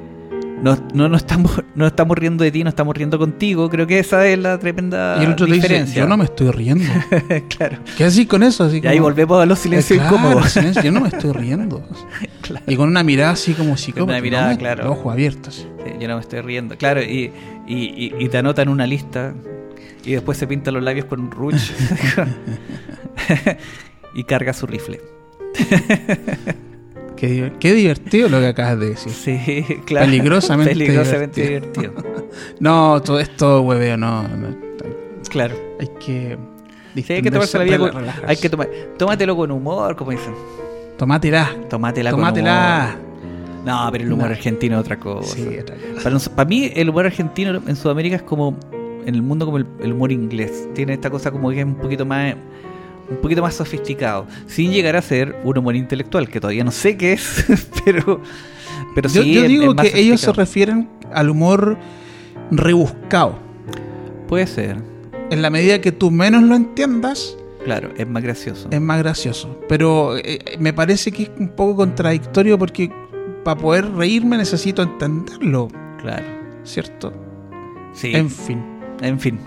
[0.62, 3.98] no, no, no estamos no estamos riendo de ti, no estamos riendo contigo, creo que
[3.98, 6.02] esa es la tremenda Y el otro te dice, diferencia.
[6.02, 6.84] yo no me estoy riendo.
[7.56, 7.78] claro.
[7.96, 8.64] ¿Qué así con eso?
[8.64, 10.52] Así Y ahí como- volvemos a los silencios Eh, claro, incómodos.
[10.52, 11.82] silencio, yo no me estoy riendo.
[12.42, 12.64] Claro.
[12.66, 14.12] Y con una mirada así como psicópata.
[14.12, 14.58] una mirada, ¿no?
[14.58, 14.82] claro.
[14.84, 15.54] Los ojos abiertos.
[15.84, 16.76] Sí, yo no me estoy riendo.
[16.76, 17.30] Claro, y,
[17.68, 19.32] y, y- y te anotan una lista
[20.04, 21.56] y después se pinta los labios con un rouge
[24.14, 25.00] y carga su rifle.
[27.22, 29.12] Qué, di- qué divertido lo que acabas de decir.
[29.12, 30.06] Sí, claro.
[30.06, 31.92] Peligrosamente Peligrosamente divertido.
[32.58, 34.26] No, todo esto hueveo, no.
[34.26, 34.56] no.
[35.30, 35.54] claro.
[35.78, 36.36] Hay que.
[36.96, 38.26] Sí, hay que tomarse la vida con, relajarse.
[38.26, 38.68] hay que tomar,
[38.98, 40.34] tómatelo con humor, como dicen.
[40.98, 41.48] Tomátela.
[41.70, 42.96] Tómatela, Tómatela.
[42.96, 43.64] con humor.
[43.66, 44.32] No, pero el humor No.
[44.32, 45.36] argentino es otra cosa.
[45.36, 45.94] Sí, otra cosa.
[46.02, 48.56] Para, nos- para mí el humor argentino en Sudamérica es como
[49.06, 50.68] en el mundo como el, el humor inglés.
[50.74, 52.34] Tiene esta cosa como que es un poquito más
[53.12, 56.96] un poquito más sofisticado, sin llegar a ser un humor intelectual, que todavía no sé
[56.96, 57.44] qué es,
[57.84, 58.20] pero
[58.94, 61.76] pero yo sí yo es- digo es que ellos se refieren al humor
[62.50, 63.38] rebuscado.
[64.28, 64.76] puede ser,
[65.30, 68.68] En la medida que tú menos lo entiendas, claro, es más gracioso.
[68.70, 69.58] es más gracioso.
[69.68, 72.90] Pero eh, me parece que es un poco contradictorio porque
[73.44, 75.68] para poder reírme necesito entenderlo,
[76.00, 76.24] Claro.
[76.64, 77.12] ¿cierto?
[77.94, 78.12] Sí.
[78.14, 78.62] En fin.
[79.00, 79.38] En fin.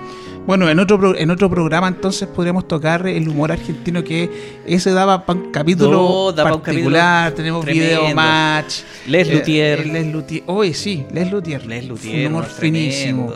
[0.46, 5.24] Bueno, en otro, en otro programa entonces podríamos tocar el humor argentino que ese daba
[5.28, 8.02] un capítulo No, daba un particular, tenemos tremendo.
[8.04, 8.82] video match.
[9.08, 9.80] Les eh, Luthier.
[9.80, 10.43] eh, Les Luthier.
[10.46, 11.66] Oye, sí, Les Luthier.
[11.66, 13.34] Les Un Luthier, humor finísimo.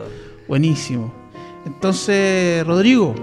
[0.48, 1.12] Buenísimo.
[1.66, 3.16] Entonces, Rodrigo,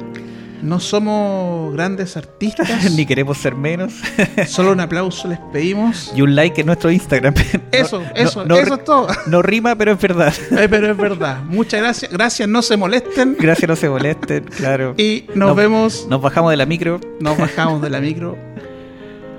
[0.63, 2.91] no somos grandes artistas.
[2.97, 3.93] Ni queremos ser menos.
[4.47, 6.13] Solo un aplauso les pedimos.
[6.15, 7.35] y un like en nuestro Instagram.
[7.73, 9.07] Eso, No- eso, no- eso es todo.
[9.27, 10.33] No rima, pero es verdad.
[10.53, 11.43] Eh, Pero es verdad.
[11.45, 12.11] Muchas gracias.
[12.13, 13.37] Gracias, no se molesten.
[13.39, 14.95] Gracias, no se molesten, claro.
[14.97, 16.07] Y nos Nos- vemos.
[16.09, 17.01] Nos bajamos de la micro.
[17.21, 18.37] Nos bajamos de la micro.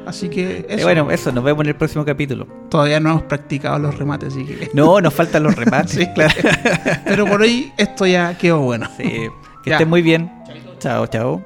[0.05, 0.83] Así que Y eso.
[0.83, 2.47] bueno, eso, nos vemos en el próximo capítulo.
[2.69, 4.69] Todavía no hemos practicado los remates, así que.
[4.73, 6.07] No, nos faltan los remates, Sí.
[6.15, 6.33] claro.
[7.03, 8.87] Pero por ahí esto ya quedó bueno.
[8.95, 9.03] Sí,
[9.63, 9.73] que Ya.
[9.75, 10.31] estén muy bien.
[10.79, 11.41] 走走